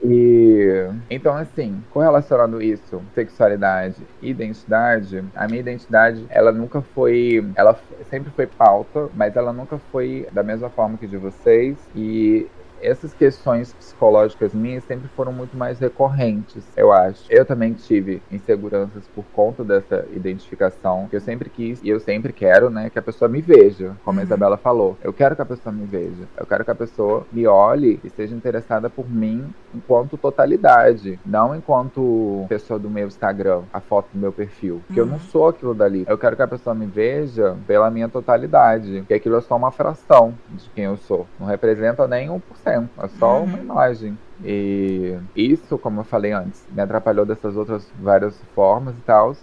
[0.00, 7.52] E então, assim, correlacionando isso, sexualidade e identidade, a minha identidade, ela nunca foi.
[7.56, 7.74] Ela
[8.08, 11.88] sempre foi pauta, mas ela nunca foi da mesma forma que de vocês.
[11.94, 17.24] E essas questões psicológicas minhas sempre foram muito mais recorrentes, eu acho.
[17.30, 22.32] Eu também tive inseguranças por conta dessa identificação que eu sempre quis e eu sempre
[22.32, 24.26] quero, né, que a pessoa me veja, como a Uhum.
[24.26, 24.96] Isabela falou.
[25.00, 26.28] Eu quero que a pessoa me veja.
[26.38, 31.54] Eu quero que a pessoa me olhe e seja interessada por mim enquanto totalidade, não
[31.54, 34.82] enquanto pessoa do meu Instagram, a foto do meu perfil.
[34.86, 35.18] Porque eu não Uhum.
[35.20, 36.04] sou aquilo dali.
[36.08, 39.70] Eu quero que a pessoa me veja pela minha totalidade, porque aquilo é só uma
[39.70, 41.28] fração de quem eu sou.
[41.38, 42.40] Não representa nem 1%,
[42.70, 43.44] é só Uhum.
[43.44, 44.18] uma imagem.
[44.44, 49.34] E isso, como eu falei antes, me atrapalhou dessas outras várias formas e tal.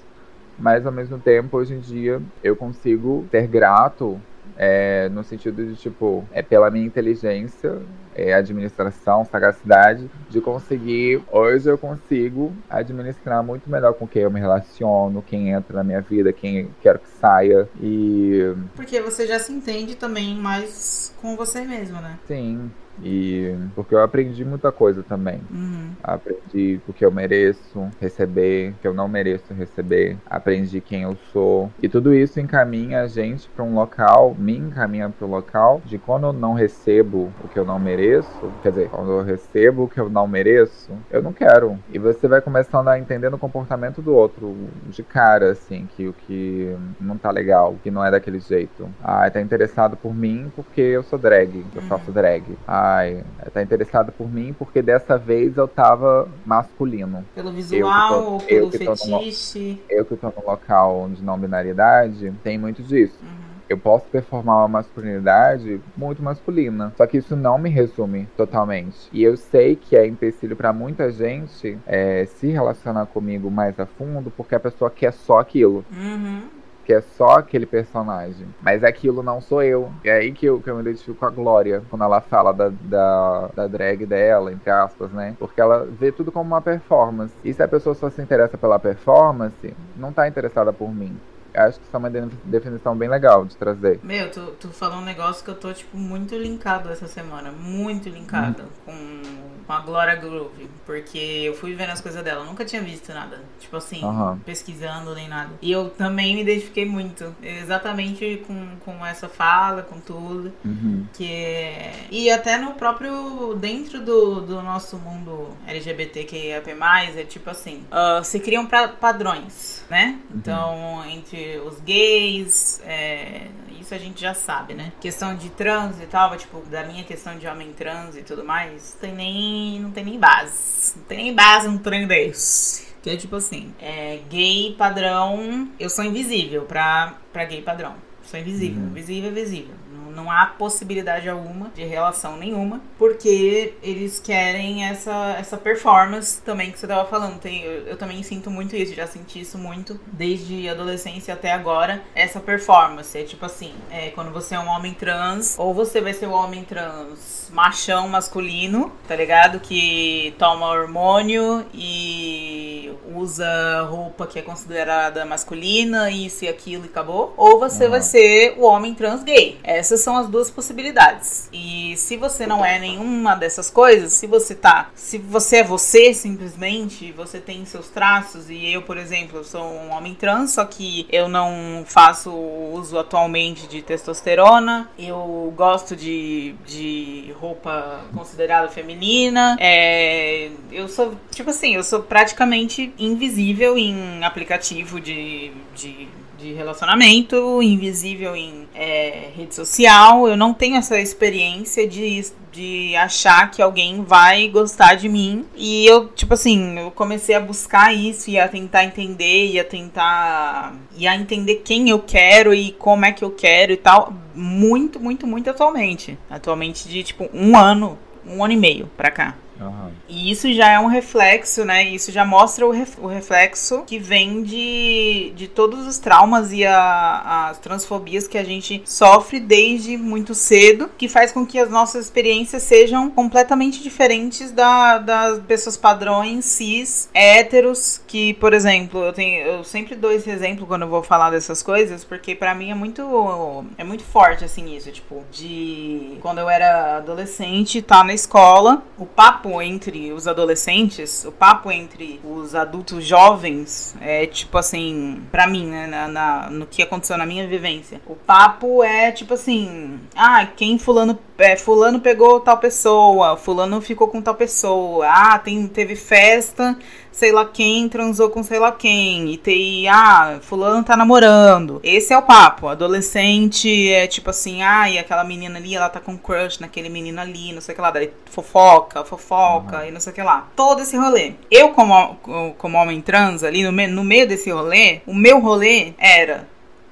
[0.57, 4.17] Mas ao mesmo tempo, hoje em dia, eu consigo ser grato
[4.57, 7.81] é, no sentido de, tipo, é pela minha inteligência,
[8.15, 11.21] é, administração, sagacidade, de conseguir.
[11.29, 15.99] Hoje eu consigo administrar muito melhor com quem eu me relaciono, quem entra na minha
[15.99, 17.67] vida, quem quero que saia.
[17.81, 18.53] E.
[18.77, 22.17] Porque você já se entende também mais com você mesmo, né?
[22.25, 22.71] Sim.
[22.97, 25.41] E porque eu aprendi muita coisa também.
[25.51, 25.93] Uhum.
[26.01, 30.19] Aprendi o que eu mereço receber, o que eu não mereço receber.
[30.25, 31.71] Aprendi quem eu sou.
[31.81, 35.97] E tudo isso encaminha a gente para um local, me encaminha para o local de
[35.97, 39.89] quando eu não recebo o que eu não mereço, quer dizer, quando eu recebo o
[39.89, 41.79] que eu não mereço, eu não quero.
[41.87, 46.13] E você vai começando a entender no comportamento do outro de cara, assim, que o
[46.13, 48.93] que não tá legal, que não é daquele jeito.
[48.99, 52.59] Ah, tá interessado por mim porque eu sou drag, eu faço drag.
[52.65, 53.23] Ah, ai,
[53.53, 57.25] tá interessado por mim porque dessa vez eu tava masculino.
[57.33, 59.81] Pelo visual, ou pelo fetiche.
[59.89, 63.17] No, eu que tô no local de não binariedade, tem muito disso.
[63.21, 63.45] Uhum.
[63.67, 66.93] Eu posso performar uma masculinidade muito masculina.
[66.95, 69.09] Só que isso não me resume totalmente.
[69.11, 73.87] E eu sei que é empecilho para muita gente é, se relacionar comigo mais a
[73.87, 75.83] fundo porque a pessoa quer só aquilo.
[75.91, 76.54] Uhum
[76.85, 78.47] que é só aquele personagem.
[78.61, 79.91] Mas aquilo não sou eu.
[80.03, 82.69] É aí que eu, que eu me identifico com a Glória, quando ela fala da,
[82.69, 85.35] da, da drag dela, entre aspas, né?
[85.39, 87.33] Porque ela vê tudo como uma performance.
[87.43, 91.17] E se a pessoa só se interessa pela performance, não tá interessada por mim
[91.55, 93.99] acho que isso é uma definição bem legal de trazer.
[94.03, 97.51] Meu, tu, tu falou um negócio que eu tô, tipo, muito linkado essa semana.
[97.51, 99.21] Muito linkado hum.
[99.65, 103.11] com a Glória Groove, porque eu fui vendo as coisas dela, eu nunca tinha visto
[103.13, 104.37] nada, tipo assim, uhum.
[104.39, 105.51] pesquisando nem nada.
[105.61, 111.05] E eu também me identifiquei muito, exatamente com, com essa fala, com tudo, uhum.
[111.13, 111.93] que é...
[112.11, 116.69] E até no próprio, dentro do, do nosso mundo LGBTQIAP+,
[117.15, 120.19] é tipo assim, uh, se criam pra, padrões, né?
[120.29, 120.37] Uhum.
[120.37, 123.47] Então, entre os gays, é,
[123.79, 124.91] isso a gente já sabe, né?
[124.99, 128.97] Questão de trans e tal, tipo, da minha questão de homem trans e tudo mais,
[128.99, 130.93] tem nem, não tem nem base.
[130.97, 132.95] Não tem nem base num trem desse.
[133.01, 137.95] Que é tipo assim, é, gay padrão, eu sou invisível pra, pra gay padrão.
[138.23, 138.81] Sou invisível.
[138.81, 138.93] Uhum.
[138.93, 139.75] Visível é visível
[140.15, 146.79] não há possibilidade alguma de relação nenhuma, porque eles querem essa, essa performance também que
[146.79, 147.39] você tava falando.
[147.39, 152.01] Tem, eu, eu também sinto muito isso, já senti isso muito desde adolescência até agora.
[152.15, 156.13] Essa performance é tipo assim: é, quando você é um homem trans, ou você vai
[156.13, 159.59] ser o um homem trans machão masculino, tá ligado?
[159.59, 167.33] Que toma hormônio e usa roupa que é considerada masculina, isso e aquilo e acabou.
[167.37, 167.91] Ou você uhum.
[167.91, 169.57] vai ser o homem trans gay.
[169.63, 171.49] Essas são as duas possibilidades.
[171.51, 176.13] E se você não é nenhuma dessas coisas, se você tá, se você é você
[176.13, 181.07] simplesmente, você tem seus traços e eu, por exemplo, sou um homem trans, só que
[181.11, 190.51] eu não faço uso atualmente de testosterona, eu gosto de, de roupa considerada feminina, é,
[190.71, 198.35] eu sou, tipo assim, eu sou praticamente invisível em aplicativo de, de de relacionamento, invisível
[198.35, 200.27] em é, rede social.
[200.27, 205.45] Eu não tenho essa experiência de, de achar que alguém vai gostar de mim.
[205.55, 209.63] E eu, tipo assim, eu comecei a buscar isso e a tentar entender e a
[209.63, 210.75] tentar.
[210.97, 214.13] e a entender quem eu quero e como é que eu quero e tal.
[214.33, 216.17] Muito, muito, muito atualmente.
[216.29, 219.35] Atualmente de tipo um ano, um ano e meio pra cá.
[219.59, 219.91] Uhum.
[220.07, 221.83] E isso já é um reflexo, né?
[221.83, 226.65] Isso já mostra o, ref, o reflexo que vem de, de todos os traumas e
[226.65, 231.69] a, as transfobias que a gente sofre desde muito cedo, que faz com que as
[231.69, 239.13] nossas experiências sejam completamente diferentes da, das pessoas padrões cis, héteros, que, por exemplo, eu
[239.13, 242.71] tenho eu sempre dou esse exemplo quando eu vou falar dessas coisas, porque para mim
[242.71, 248.13] é muito é muito forte assim isso, tipo, de quando eu era adolescente, tá na
[248.13, 254.57] escola, o papo papo entre os adolescentes, o papo entre os adultos jovens, é tipo
[254.57, 258.01] assim, pra mim, né, na, na, no que aconteceu na minha vivência.
[258.07, 264.07] O papo é tipo assim, ah, quem fulano, é, fulano pegou tal pessoa, fulano ficou
[264.07, 266.75] com tal pessoa, ah, tem, teve festa
[267.15, 269.31] sei lá quem transou com sei lá quem.
[269.31, 271.79] E tem, ah, fulano tá namorando.
[271.81, 272.67] Esse é o papo.
[272.67, 277.21] Adolescente é tipo assim, ah, e aquela menina ali, ela tá com crush naquele menino
[277.21, 277.89] ali, não sei o que lá.
[277.89, 279.87] Daí fofoca, fofoca uhum.
[279.87, 280.49] e não sei o que lá.
[280.57, 281.33] Todo esse rolê.
[281.49, 282.15] Eu, como,
[282.57, 286.49] como homem trans ali, no, no meio desse rolê, o meu rolê era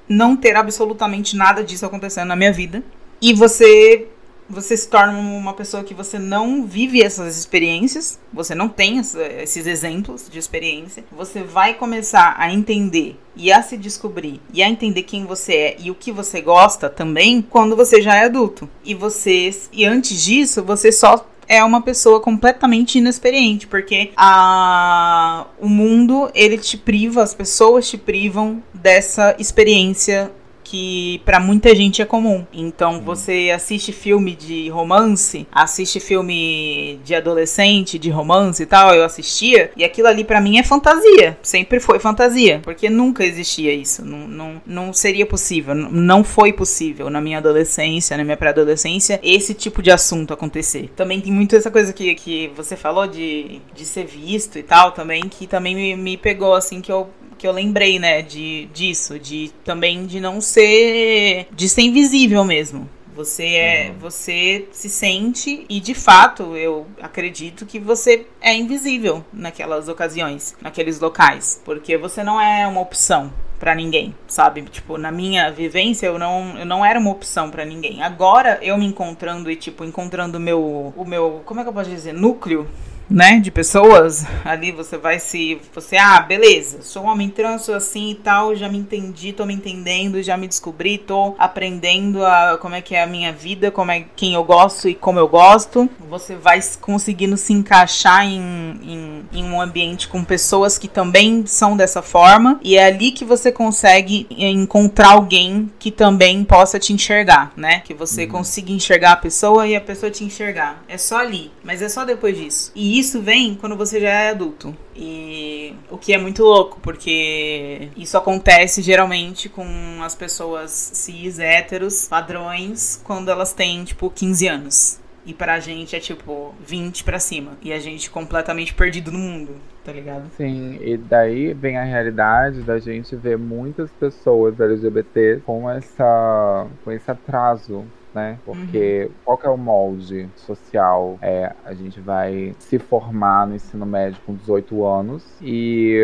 [0.08, 2.82] não ter absolutamente nada disso acontecendo na minha vida.
[3.20, 4.08] E você
[4.48, 9.66] você se torna uma pessoa que você não vive essas experiências, você não tem esses
[9.66, 11.04] exemplos de experiência.
[11.12, 15.76] Você vai começar a entender e a se descobrir e a entender quem você é
[15.78, 18.68] e o que você gosta também quando você já é adulto.
[18.84, 25.68] E você e antes disso, você só é uma pessoa completamente inexperiente, porque a, o
[25.68, 30.30] mundo ele te priva, as pessoas te privam dessa experiência
[30.74, 32.44] que para muita gente é comum.
[32.52, 39.04] Então você assiste filme de romance, assiste filme de adolescente, de romance e tal, eu
[39.04, 41.38] assistia, e aquilo ali para mim é fantasia.
[41.42, 44.04] Sempre foi fantasia, porque nunca existia isso.
[44.04, 49.54] Não, não, não seria possível, não foi possível na minha adolescência, na minha pré-adolescência, esse
[49.54, 50.90] tipo de assunto acontecer.
[50.96, 54.90] Também tem muito essa coisa que, que você falou de, de ser visto e tal,
[54.90, 59.18] também, que também me, me pegou, assim, que eu que eu lembrei, né, de, disso,
[59.18, 61.46] de também de não ser.
[61.52, 62.88] de ser invisível mesmo.
[63.14, 63.98] Você é, uhum.
[64.00, 70.98] você se sente e de fato eu acredito que você é invisível naquelas ocasiões, naqueles
[70.98, 74.62] locais, porque você não é uma opção para ninguém, sabe?
[74.62, 78.02] Tipo, na minha vivência eu não, eu não era uma opção para ninguém.
[78.02, 81.72] Agora eu me encontrando e tipo encontrando o meu o meu, como é que eu
[81.72, 82.68] posso dizer, núcleo
[83.08, 87.74] né, de pessoas, ali você vai se, você, ah, beleza, sou um homem trans, sou
[87.74, 92.58] assim e tal, já me entendi, tô me entendendo, já me descobri, tô aprendendo a
[92.60, 95.28] como é que é a minha vida, como é quem eu gosto e como eu
[95.28, 95.88] gosto.
[96.08, 98.40] Você vai conseguindo se encaixar em,
[98.82, 103.24] em, em um ambiente com pessoas que também são dessa forma, e é ali que
[103.24, 107.80] você consegue encontrar alguém que também possa te enxergar, né?
[107.80, 108.30] Que você uhum.
[108.30, 110.82] consiga enxergar a pessoa e a pessoa te enxergar.
[110.88, 112.72] É só ali, mas é só depois disso.
[112.74, 114.74] E isso vem quando você já é adulto.
[114.94, 119.66] E o que é muito louco, porque isso acontece geralmente com
[120.02, 125.00] as pessoas cis, héteros, padrões, quando elas têm, tipo, 15 anos.
[125.26, 127.52] E pra gente é tipo 20 pra cima.
[127.62, 130.30] E a gente completamente perdido no mundo, tá ligado?
[130.36, 136.92] Sim, e daí vem a realidade da gente ver muitas pessoas LGBT com essa com
[136.92, 138.38] esse atraso né?
[138.44, 139.14] Porque uhum.
[139.24, 141.18] qual que é o molde social?
[141.20, 146.00] É, a gente vai se formar no ensino médio com 18 anos e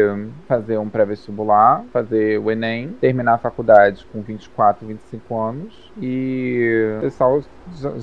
[0.48, 7.00] fazer um pré-vestibular, fazer o Enem, terminar a faculdade com 24, 25 anos e o
[7.02, 7.42] pessoal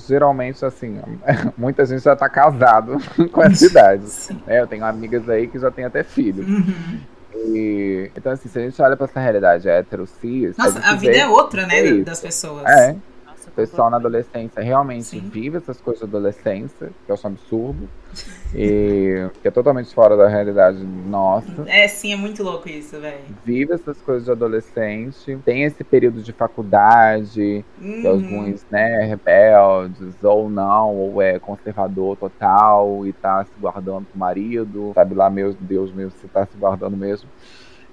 [0.08, 1.00] geralmente assim,
[1.58, 2.98] muita gente já tá casado
[3.32, 4.06] com essa idade.
[4.46, 4.62] Né?
[4.62, 6.48] Eu tenho amigas aí que já têm até filhos.
[6.48, 7.00] Uhum.
[7.36, 10.58] E, então, assim, se a gente olha pra essa realidade hétero, cis.
[10.58, 12.66] Nossa, a, a vida é outra, né, é das pessoas.
[12.66, 12.96] É
[13.58, 15.20] pessoal na adolescência realmente Sim.
[15.20, 17.90] vive essas coisas da adolescência, que eu acho um absurdo.
[18.56, 21.66] E que é totalmente fora da realidade nossa.
[21.68, 23.20] É, sim, é muito louco isso, velho.
[23.44, 28.02] Vive essas coisas de adolescente, tem esse período de faculdade, uhum.
[28.02, 34.18] que alguns, né, rebeldes, ou não, ou é conservador total e tá se guardando pro
[34.18, 37.30] marido, sabe lá, meu Deus mesmo, se tá se guardando mesmo.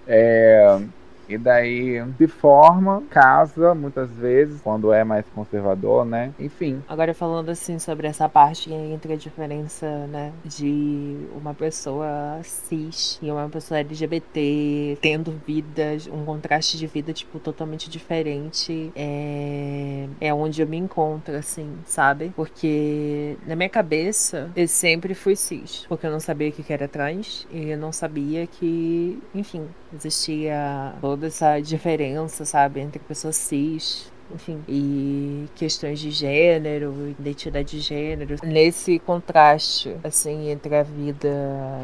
[0.07, 0.81] É,
[1.29, 6.33] e daí se forma, casa muitas vezes, quando é mais conservador, né?
[6.39, 6.83] Enfim.
[6.89, 13.31] Agora falando assim sobre essa parte entre a diferença, né, de uma pessoa cis e
[13.31, 20.63] uma pessoa LGBT tendo vidas, um contraste de vida, tipo, totalmente diferente, é, é onde
[20.63, 22.33] eu me encontro, assim, sabe?
[22.37, 26.89] Porque na minha cabeça eu sempre fui cis, porque eu não sabia o que era
[26.89, 34.13] trans e eu não sabia que, enfim, existia toda essa diferença, sabe, entre pessoas cis
[34.33, 38.37] enfim, e questões de gênero, identidade de gênero.
[38.43, 41.31] Nesse contraste, assim, entre a vida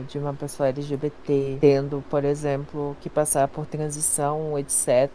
[0.08, 5.10] de uma pessoa LGBT, tendo, por exemplo, que passar por transição, etc.,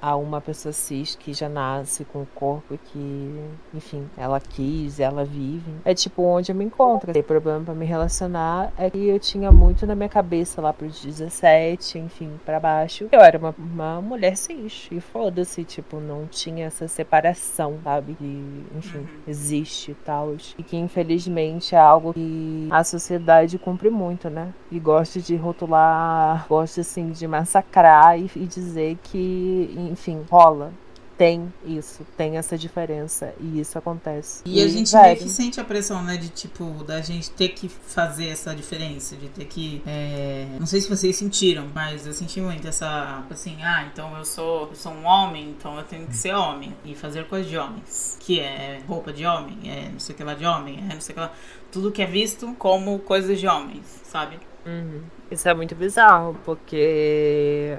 [0.00, 3.40] a uma pessoa cis que já nasce com o corpo que,
[3.74, 5.72] enfim, ela quis, ela vive.
[5.84, 7.12] É tipo onde eu me encontro.
[7.12, 11.02] Tem problema para me relacionar é que eu tinha muito na minha cabeça lá pros
[11.02, 13.08] 17, enfim, para baixo.
[13.10, 18.14] Eu era uma, uma mulher cis e foda-se, tipo, não tinha tinha essa separação, sabe?
[18.14, 19.06] Que, enfim, uhum.
[19.26, 20.34] existe e tal.
[20.58, 24.52] E que infelizmente é algo que a sociedade cumpre muito, né?
[24.70, 30.72] E gosta de rotular, gosta assim de massacrar e, e dizer que, enfim, rola
[31.18, 34.42] tem isso, tem essa diferença e isso acontece.
[34.46, 37.48] E, e a gente meio que sente a pressão, né, de tipo, da gente ter
[37.48, 39.82] que fazer essa diferença, de ter que.
[39.84, 40.46] É...
[40.60, 43.24] Não sei se vocês sentiram, mas eu senti muito essa.
[43.28, 46.72] Assim, ah, então eu sou, eu sou um homem, então eu tenho que ser homem
[46.84, 48.16] e fazer coisas de homens.
[48.20, 51.00] Que é roupa de homem, é não sei o que lá de homem, é não
[51.00, 51.32] sei o que lá.
[51.72, 54.38] Tudo que é visto como coisas de homens, sabe?
[54.64, 55.02] Uhum.
[55.30, 57.76] Isso é muito bizarro, porque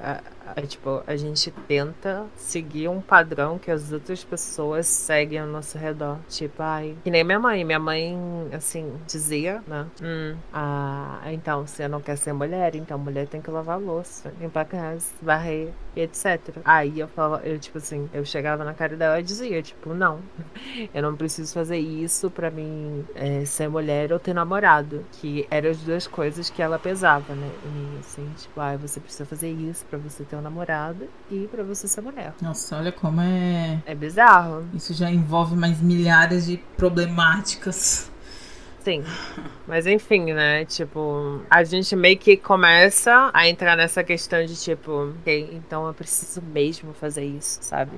[0.55, 5.77] é, tipo, a gente tenta seguir um padrão que as outras pessoas seguem ao nosso
[5.77, 6.17] redor.
[6.27, 7.63] Tipo, ai, que nem minha mãe.
[7.63, 8.17] Minha mãe,
[8.53, 9.87] assim, dizia, né?
[10.01, 14.61] Hum, ah, então, você não quer ser mulher, então mulher tem que lavar louça, limpar
[14.61, 16.39] a casa, varrer, etc.
[16.65, 20.19] Aí eu falava, eu, tipo assim, eu chegava na cara dela e dizia, tipo, não,
[20.93, 25.05] eu não preciso fazer isso pra mim é, ser mulher ou ter namorado.
[25.13, 27.49] Que eram as duas coisas que ela pesava, né?
[27.65, 31.63] E assim, tipo, ah, você precisa fazer isso pra você ter um namorado e pra
[31.63, 32.33] você ser mulher.
[32.41, 33.81] Nossa, olha como é.
[33.85, 34.65] É bizarro.
[34.73, 38.09] Isso já envolve mais milhares de problemáticas.
[38.79, 39.03] Sim.
[39.67, 40.65] Mas enfim, né?
[40.65, 45.93] Tipo, a gente meio que começa a entrar nessa questão de tipo, ok, então eu
[45.93, 47.91] preciso mesmo fazer isso, sabe?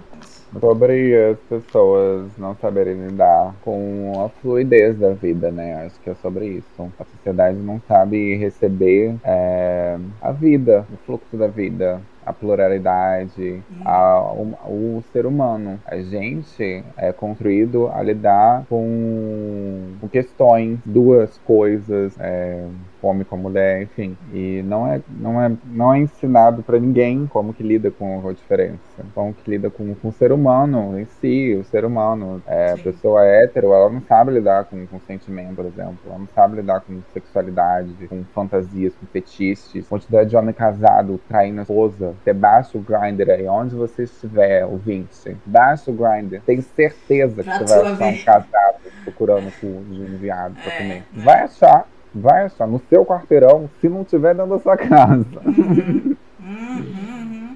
[0.59, 5.85] Sobre as pessoas não saberem lidar com a fluidez da vida, né?
[5.85, 6.91] Acho que é sobre isso.
[6.99, 14.21] A sociedade não sabe receber é, a vida, o fluxo da vida a pluralidade, a,
[14.33, 15.79] o, o, ser humano.
[15.85, 22.63] A gente é construído a lidar com, com questões, duas coisas, é,
[23.07, 24.17] homem com a mulher, enfim.
[24.33, 28.33] E não é, não é, não é ensinado para ninguém como que lida com a
[28.33, 28.79] diferença,
[29.13, 32.41] como que lida com, com o ser humano em si, o ser humano.
[32.47, 35.97] É, a pessoa hétero, ela não sabe lidar com, com sentimento, por exemplo.
[36.05, 39.87] Ela não sabe lidar com sexualidade, com fantasias, com fetiches.
[39.87, 42.13] Quantidade de homem casado traindo a esposa.
[42.23, 45.35] Você baixa o grinder aí, onde você estiver, ouvinte.
[45.45, 46.41] Baixa o grinder.
[46.45, 50.77] Tenho certeza que você vai achar um casado procurando cu de um viado pra é,
[50.77, 51.03] comer.
[51.15, 51.21] É.
[51.21, 51.87] Vai achar.
[52.13, 55.25] Vai achar no seu quarteirão, se não tiver dentro da sua casa.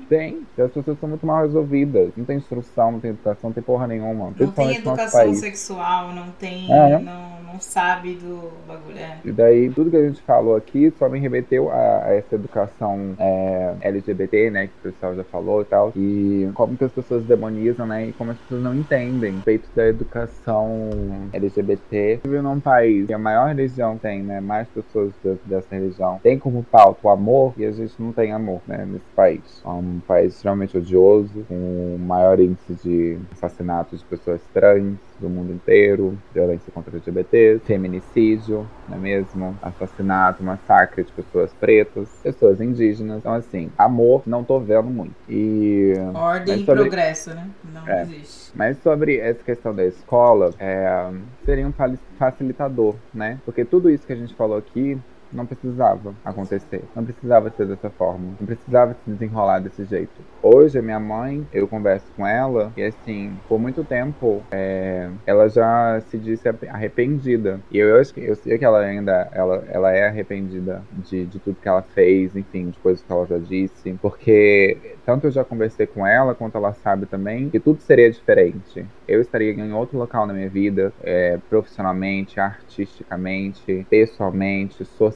[0.09, 0.45] Tem.
[0.57, 2.11] As pessoas são muito mal resolvidas.
[2.15, 4.33] Não tem instrução, não tem educação, não tem porra nenhuma.
[4.37, 6.71] Não tem educação sexual, não tem.
[6.71, 6.99] É.
[6.99, 8.97] Não não sabe do bagulho.
[8.97, 9.17] É.
[9.23, 13.15] E daí, tudo que a gente falou aqui só me remeteu a, a essa educação
[13.17, 14.67] é, LGBT, né?
[14.67, 15.93] Que o pessoal já falou e tal.
[15.95, 18.07] E como que as pessoas demonizam, né?
[18.07, 20.89] E como as pessoas não entendem feito da educação
[21.31, 22.19] LGBT.
[22.23, 24.41] Vive num país que a maior religião tem, né?
[24.41, 25.13] Mais pessoas
[25.45, 28.85] dessa religião tem como pauta o amor e a gente não tem amor, né?
[28.85, 29.41] Nesse país.
[29.63, 31.55] É um país extremamente odioso, com
[31.95, 38.67] o maior índice de assassinatos de pessoas trans do mundo inteiro, violência contra LGBT, feminicídio,
[38.87, 39.57] não é mesmo?
[39.61, 43.19] Assassinato, massacre de pessoas pretas, pessoas indígenas.
[43.19, 45.15] Então, assim, amor não tô vendo muito.
[45.29, 45.93] E.
[46.13, 47.49] Ordem e progresso, né?
[47.73, 48.01] Não é.
[48.01, 48.51] existe.
[48.55, 51.11] Mas sobre essa questão da escola, é,
[51.45, 51.73] seria um
[52.17, 53.39] facilitador, né?
[53.45, 54.97] Porque tudo isso que a gente falou aqui
[55.31, 56.83] não precisava acontecer.
[56.95, 58.35] Não precisava ser dessa forma.
[58.39, 60.23] Não precisava se desenrolar desse jeito.
[60.41, 65.47] Hoje, a minha mãe, eu converso com ela e, assim, por muito tempo, é, ela
[65.49, 67.59] já se disse arrependida.
[67.71, 71.57] E eu, eu, eu sei que ela ainda ela, ela é arrependida de, de tudo
[71.61, 73.93] que ela fez, enfim, de coisas que ela já disse.
[74.01, 78.85] Porque tanto eu já conversei com ela, quanto ela sabe também, que tudo seria diferente.
[79.07, 85.14] Eu estaria em outro local na minha vida, é, profissionalmente, artisticamente, pessoalmente, socialmente.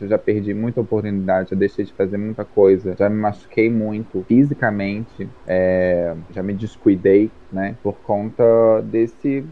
[0.00, 4.24] Eu já perdi muita oportunidade, já deixei de fazer muita coisa, já me machuquei muito
[4.26, 8.44] fisicamente, é, já me descuidei, né, por conta
[8.82, 9.44] desse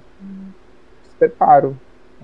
[1.03, 1.77] despreparo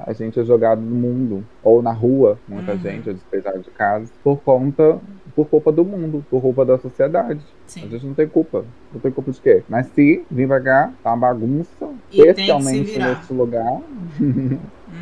[0.06, 2.78] a gente é jogado no mundo ou na rua, muita uhum.
[2.78, 4.98] gente é despejado de casa por conta
[5.34, 7.40] por culpa do mundo, por culpa da sociedade.
[7.66, 7.84] Sim.
[7.84, 8.64] A gente não tem culpa.
[8.92, 9.62] Não tem culpa de quê?
[9.68, 13.80] Mas se vir pra cá, tá uma bagunça, e especialmente nesse lugar,
[14.20, 14.58] uhum.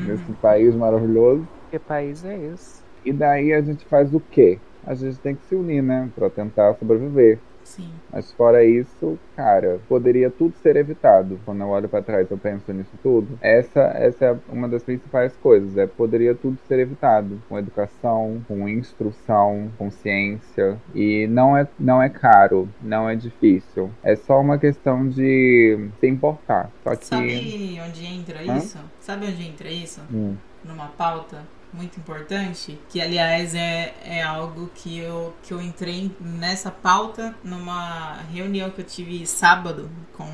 [0.06, 1.46] nesse país maravilhoso.
[1.71, 2.83] Que país é esse?
[3.05, 4.59] E daí a gente faz o quê?
[4.87, 6.09] A gente tem que se unir, né?
[6.14, 7.39] Pra tentar sobreviver.
[7.69, 7.91] Sim.
[8.11, 11.39] Mas fora isso, cara, poderia tudo ser evitado.
[11.45, 13.39] Quando eu olho para trás, eu penso nisso tudo.
[13.43, 15.77] Essa, essa é uma das principais coisas.
[15.77, 20.79] É poderia tudo ser evitado com educação, com instrução, com ciência.
[20.95, 23.91] E não é, não é caro, não é difícil.
[24.03, 26.71] É só uma questão de se importar.
[26.83, 27.05] Só que...
[27.05, 28.57] Sabe onde entra Hã?
[28.57, 28.79] isso?
[28.99, 30.01] Sabe onde entra isso?
[30.11, 30.37] Hum.
[30.64, 31.43] Numa pauta
[31.73, 38.14] muito importante, que aliás é, é algo que eu, que eu entrei nessa pauta numa
[38.33, 40.29] reunião que eu tive sábado com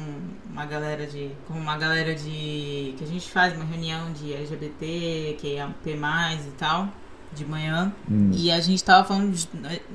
[0.48, 1.30] uma galera de.
[1.46, 2.94] com uma galera de.
[2.96, 6.88] que a gente faz uma reunião de LGBT, que é P e tal
[7.34, 7.92] de manhã.
[8.10, 8.30] Hum.
[8.32, 9.32] E a gente tava falando.
[9.32, 9.48] De,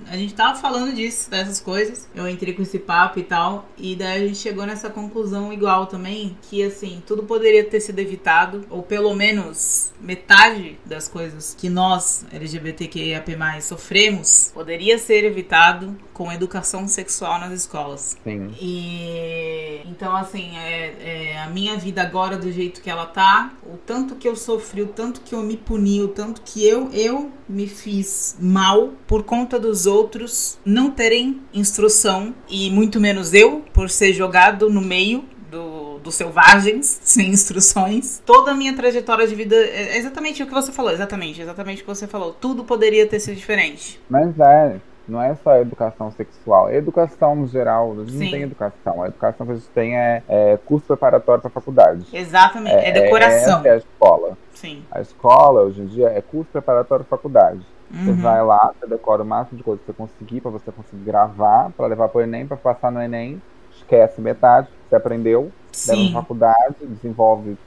[0.08, 2.08] a gente tava falando disso, dessas coisas.
[2.14, 3.70] Eu entrei com esse papo e tal.
[3.78, 6.38] E daí a gente chegou nessa conclusão igual também.
[6.50, 8.66] Que assim, tudo poderia ter sido evitado.
[8.70, 13.30] Ou pelo menos metade das coisas que nós, LGBTQIAP,
[13.62, 18.18] sofremos, poderia ser evitado com educação sexual nas escolas.
[18.24, 18.54] Sim.
[18.60, 23.78] E então, assim, é, é, a minha vida agora do jeito que ela tá, o
[23.78, 27.29] tanto que eu sofri, o tanto que eu me puni, o tanto que eu, eu
[27.30, 33.64] eu me fiz mal por conta dos outros não terem instrução e muito menos eu
[33.74, 38.22] por ser jogado no meio do, dos selvagens, sem instruções.
[38.26, 41.86] Toda a minha trajetória de vida é exatamente o que você falou, exatamente, exatamente o
[41.86, 42.34] que você falou.
[42.34, 44.00] Tudo poderia ter sido diferente.
[44.10, 44.76] Mas é,
[45.08, 47.94] não é só educação sexual, é educação no geral.
[47.94, 48.24] A gente Sim.
[48.26, 49.04] não tem educação.
[49.04, 52.06] A educação que a gente tem é, é curso preparatório para faculdade.
[52.14, 53.60] Exatamente, é, decoração.
[53.60, 54.38] Essa é a escola.
[54.60, 54.84] Sim.
[54.92, 57.66] A escola, hoje em dia, é curso preparatório para faculdade.
[57.90, 58.16] Você Uhum.
[58.18, 61.72] vai lá, você decora o máximo de coisa que você conseguir para você conseguir gravar,
[61.72, 63.42] para levar pro Enem, para passar no Enem.
[63.72, 65.52] Esquece metade você aprendeu.
[65.88, 67.58] Leva na faculdade, desenvolve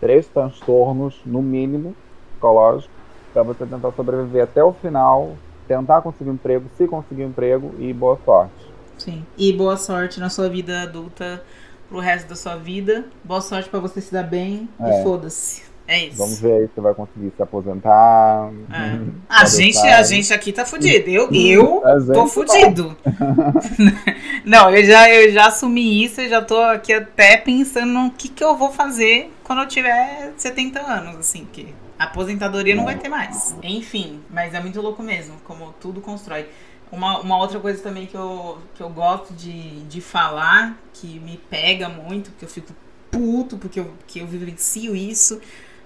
[0.00, 1.94] três transtornos, no mínimo,
[2.32, 2.90] psicológicos,
[3.32, 5.36] para você tentar sobreviver até o final,
[5.66, 8.52] tentar conseguir um emprego, se conseguir um emprego e boa sorte.
[8.98, 9.24] Sim.
[9.38, 11.42] E boa sorte na sua vida adulta
[11.88, 13.06] pro resto da sua vida.
[13.24, 15.00] Boa sorte pra você se dar bem É.
[15.00, 15.71] e foda-se.
[15.92, 16.16] É isso.
[16.16, 18.50] Vamos ver aí se você vai conseguir se aposentar.
[18.72, 18.98] É.
[19.28, 21.10] A gente, a gente aqui tá fudido.
[21.10, 22.26] Eu, eu tô tá.
[22.26, 22.96] fudido.
[24.44, 28.28] Não, eu já, eu já assumi isso, eu já tô aqui até pensando no que,
[28.30, 33.10] que eu vou fazer quando eu tiver 70 anos, assim, que aposentadoria não vai ter
[33.10, 33.54] mais.
[33.62, 36.46] Enfim, mas é muito louco mesmo, como tudo constrói.
[36.90, 41.36] Uma, uma outra coisa também que eu, que eu gosto de, de falar, que me
[41.50, 42.72] pega muito, porque eu fico
[43.10, 45.38] puto, porque eu, que eu vivencio isso.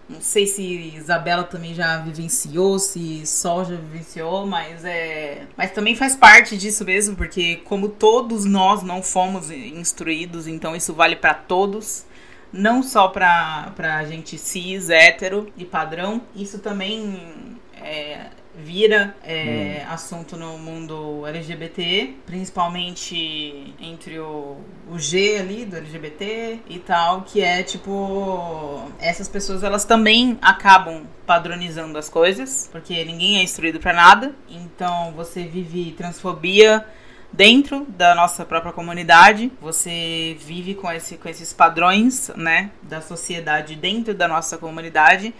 [0.09, 0.63] Não sei se
[0.95, 5.47] Isabela também já vivenciou, se Sol já vivenciou, mas é.
[5.57, 10.95] Mas também faz parte disso mesmo, porque como todos nós não fomos instruídos, então isso
[10.95, 12.07] vale pra todos.
[12.53, 16.23] Não só pra, pra gente cis, hétero e padrão.
[16.37, 18.27] Isso também é,
[18.57, 24.57] vira é, assunto no mundo LGBT, principalmente entre o,
[24.91, 31.05] o G ali do LGBT e tal, que é tipo essas pessoas elas também acabam
[31.27, 34.35] padronizando as coisas, porque ninguém é instruído pra nada.
[34.49, 36.85] Então você vive transfobia
[37.33, 43.77] dentro da nossa própria comunidade, você vive com, esse, com esses padrões, né, da sociedade
[43.77, 45.35] dentro da nossa comunidade.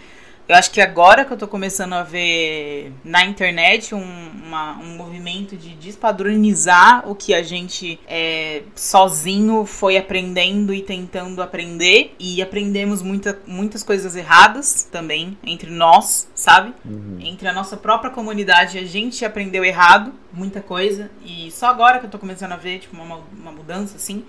[0.47, 4.01] Eu acho que agora que eu tô começando a ver na internet um,
[4.45, 11.41] uma- um movimento de despadronizar o que a gente é, sozinho foi aprendendo e tentando
[11.41, 12.15] aprender.
[12.17, 16.73] E aprendemos muita, muitas coisas erradas também entre nós, sabe?
[16.85, 17.17] Uhum.
[17.19, 21.11] Entre a nossa própria comunidade, a gente aprendeu errado muita coisa.
[21.25, 24.23] E só agora que eu tô começando a ver, tipo, uma, uma mudança, assim.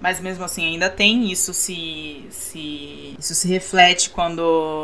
[0.00, 4.40] Mas mesmo assim ainda tem isso se, se isso se reflete quando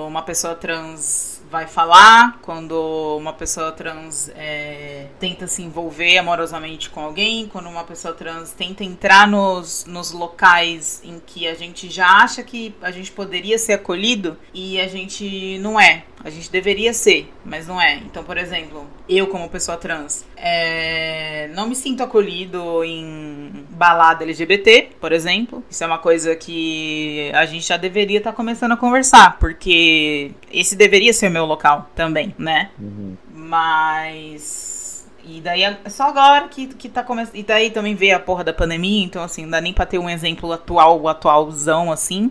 [0.09, 7.01] uma pessoa trans vai falar, quando uma pessoa trans é, tenta se envolver amorosamente com
[7.01, 12.09] alguém, quando uma pessoa trans tenta entrar nos, nos locais em que a gente já
[12.09, 16.05] acha que a gente poderia ser acolhido e a gente não é.
[16.25, 17.97] A gente deveria ser, mas não é.
[17.97, 24.89] Então, por exemplo, eu como pessoa trans, é, não me sinto acolhido em balada LGBT,
[24.99, 25.62] por exemplo.
[25.68, 30.75] Isso é uma coisa que a gente já deveria estar começando a conversar, porque esse
[30.75, 32.70] deveria ser o meu local também, né?
[32.81, 33.16] Uhum.
[33.31, 35.07] Mas.
[35.27, 37.37] E daí é só agora que, que tá começando.
[37.37, 39.99] E daí também veio a porra da pandemia, então assim, não dá nem pra ter
[39.99, 42.31] um exemplo atual, atualzão assim.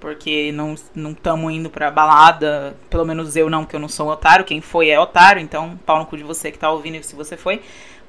[0.00, 2.74] Porque não estamos indo pra balada.
[2.88, 4.44] Pelo menos eu não, que eu não sou um otário.
[4.44, 7.36] Quem foi é otário, então pau no cu de você que tá ouvindo se você
[7.36, 7.60] foi.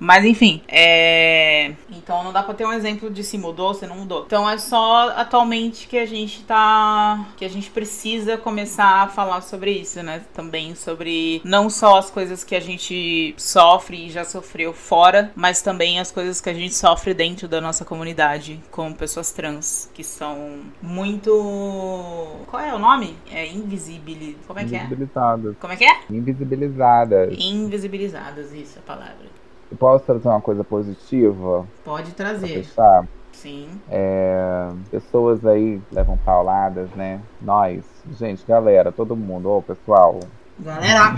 [0.02, 1.76] Mas enfim, é...
[1.92, 4.24] Então não dá pra ter um exemplo de se mudou, se não mudou.
[4.26, 7.28] Então é só atualmente que a gente tá.
[7.38, 10.24] que a gente precisa começar a falar sobre isso, né?
[10.34, 15.62] Também sobre não só as coisas que a gente sofre e já sofreu fora, mas
[15.62, 20.04] também as coisas que a gente sofre dentro da nossa comunidade, como pessoas trans, que
[20.04, 21.32] são muito.
[22.48, 23.16] Qual é o nome?
[23.32, 24.02] É invisível.
[24.48, 24.80] Como é que é?
[24.80, 25.56] Invisibilizadas.
[25.60, 26.00] Como é que é?
[26.10, 27.36] Invisibilizadas.
[27.38, 29.31] Invisibilizadas, isso é a palavra.
[29.72, 32.48] Eu posso trazer uma coisa positiva Pode pra trazer.
[32.48, 33.08] fechar?
[33.32, 33.70] Sim.
[33.90, 37.22] É, pessoas aí levam pauladas, né?
[37.42, 37.84] Nós,
[38.20, 40.20] gente, galera, todo mundo, ô pessoal,
[40.60, 41.16] Galera,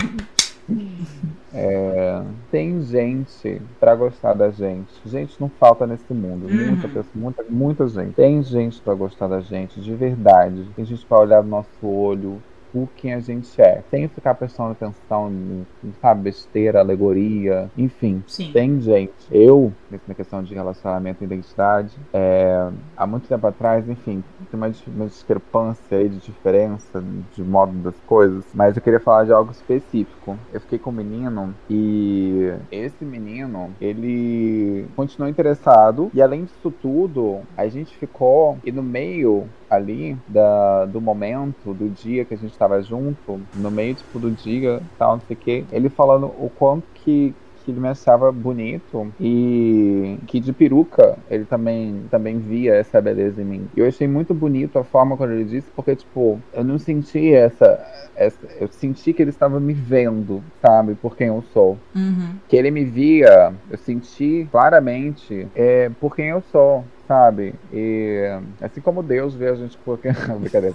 [2.50, 4.90] tem gente pra gostar da gente.
[5.04, 6.46] Gente não falta nesse mundo.
[6.46, 6.68] Uhum.
[6.68, 8.14] Muita, pessoa, muita, muita gente.
[8.14, 10.66] Tem gente pra gostar da gente, de verdade.
[10.74, 12.42] Tem gente pra olhar no nosso olho
[12.74, 13.84] por quem a gente é.
[13.88, 15.64] Sem ficar prestando atenção em,
[16.02, 18.20] sabe, besteira, alegoria, enfim.
[18.26, 18.50] sim.
[18.52, 19.12] Tem gente.
[19.30, 24.72] Eu, nessa questão de relacionamento e identidade, é, há muito tempo atrás, enfim, tem uma,
[24.88, 27.02] uma discrepância aí de diferença
[27.32, 30.36] de modo das coisas, mas eu queria falar de algo específico.
[30.52, 37.40] Eu fiquei com um menino e esse menino, ele continuou interessado e além disso tudo,
[37.56, 42.56] a gente ficou e no meio ali da, do momento, do dia que a gente
[42.56, 46.50] tava junto, no meio tipo, do dia, tal, não sei o quê, ele falando o
[46.58, 52.74] quanto que, que ele me achava bonito e que de peruca ele também, também via
[52.74, 53.68] essa beleza em mim.
[53.76, 57.32] E eu achei muito bonito a forma quando ele disse, porque, tipo, eu não senti
[57.32, 57.80] essa,
[58.14, 61.78] essa eu senti que ele estava me vendo, sabe, por quem eu sou.
[61.94, 62.36] Uhum.
[62.48, 66.84] Que ele me via, eu senti claramente é, por quem eu sou.
[67.06, 67.54] Sabe?
[67.72, 68.22] E
[68.60, 70.12] assim como Deus vê a gente por quem.
[70.40, 70.74] Brincadeira.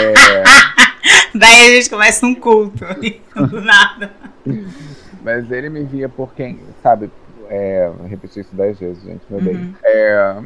[0.00, 0.42] É,
[1.34, 4.10] Daí a gente começa um culto ali, do nada.
[5.22, 7.10] Mas ele me via por quem, sabe?
[7.50, 7.90] É,
[8.36, 9.56] isso dez vezes, gente, meu Deus.
[9.56, 9.74] Uhum.
[9.84, 10.36] É...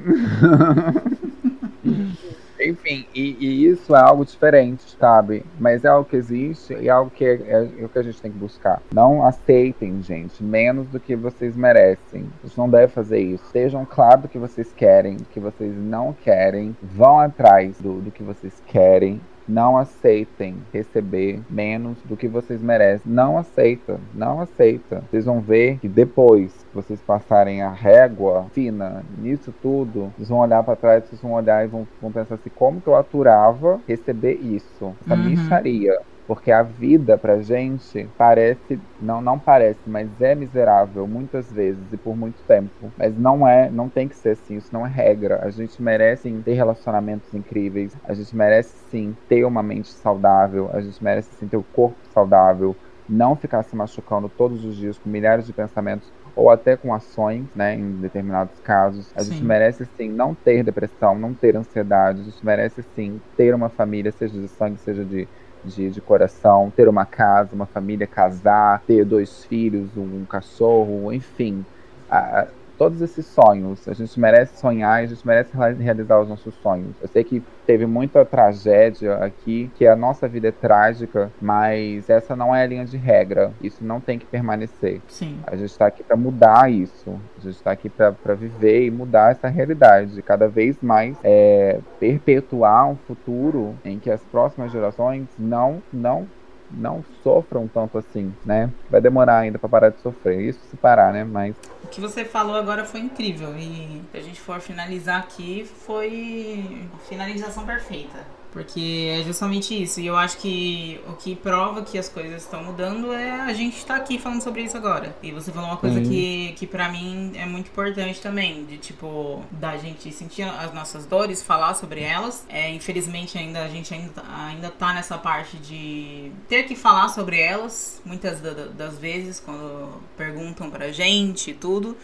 [2.65, 5.45] Enfim, e, e isso é algo diferente, sabe?
[5.59, 8.03] Mas é algo que existe e é algo que é, é, é o que a
[8.03, 8.81] gente tem que buscar.
[8.93, 12.27] Não aceitem, gente, menos do que vocês merecem.
[12.43, 13.45] Vocês não devem fazer isso.
[13.51, 16.77] Sejam claros do que vocês querem, do que vocês não querem.
[16.83, 23.11] Vão atrás do, do que vocês querem não aceitem receber menos do que vocês merecem.
[23.13, 25.07] Não aceita, não aceita.
[25.11, 30.39] Vocês vão ver que depois que vocês passarem a régua fina nisso tudo, vocês vão
[30.39, 33.83] olhar para trás, vocês vão olhar e vão, vão pensar assim, como que eu aturava
[33.87, 34.97] receber isso?
[35.01, 35.23] Essa Uhum.
[35.23, 35.93] micharia.
[36.27, 41.97] Porque a vida pra gente parece, não, não parece, mas é miserável muitas vezes e
[41.99, 42.95] por muito tempo.
[42.97, 45.41] Mas não é, não tem que ser assim, isso não é regra.
[45.45, 50.71] A gente merece sim, ter relacionamentos incríveis, a gente merece sim ter uma mente saudável,
[50.73, 54.99] a gente merece sim ter o corpo saudável, não ficar se machucando todos os dias
[54.99, 59.11] com milhares de pensamentos ou até com ações, né, em determinados casos.
[59.15, 59.45] A gente Sim.
[59.45, 64.13] merece sim não ter depressão, não ter ansiedade, a gente merece sim ter uma família,
[64.13, 65.29] seja de sangue, seja de
[65.65, 71.67] de, de coração, ter uma casa, uma família, casar, ter dois filhos, um cachorro, enfim.
[72.09, 76.29] A- a- todos esses sonhos, a gente merece sonhar, a gente merece reali- realizar os
[76.29, 76.95] nossos sonhos.
[77.01, 82.35] Eu sei que teve muita tragédia aqui, que a nossa vida é trágica, mas essa
[82.35, 83.53] não é a linha de regra.
[83.63, 85.01] Isso não tem que permanecer.
[85.09, 85.39] Sim.
[85.47, 87.11] A gente está aqui para mudar isso.
[87.39, 90.21] A gente está aqui para viver e mudar essa realidade.
[90.23, 96.27] Cada vez mais é, perpetuar um futuro em que as próximas gerações não, não,
[96.73, 98.71] não sofram tanto assim, né?
[98.91, 100.41] Vai demorar ainda para parar de sofrer.
[100.41, 101.25] Isso se parar, né?
[101.25, 101.55] Mas
[101.85, 103.57] O que você falou agora foi incrível.
[103.57, 108.19] E se a gente for finalizar aqui, foi finalização perfeita.
[108.53, 109.99] Porque é justamente isso.
[109.99, 113.79] E eu acho que o que prova que as coisas estão mudando é a gente
[113.79, 115.17] estar aqui falando sobre isso agora.
[115.23, 116.11] E você falou uma coisa Sim.
[116.11, 118.65] que, que para mim é muito importante também.
[118.67, 122.45] De tipo, da gente sentir as nossas dores, falar sobre elas.
[122.49, 127.41] É, infelizmente ainda a gente ainda, ainda tá nessa parte de ter que falar sobre
[127.41, 128.03] elas.
[128.05, 131.97] Muitas da- da- das vezes, quando perguntam pra gente e tudo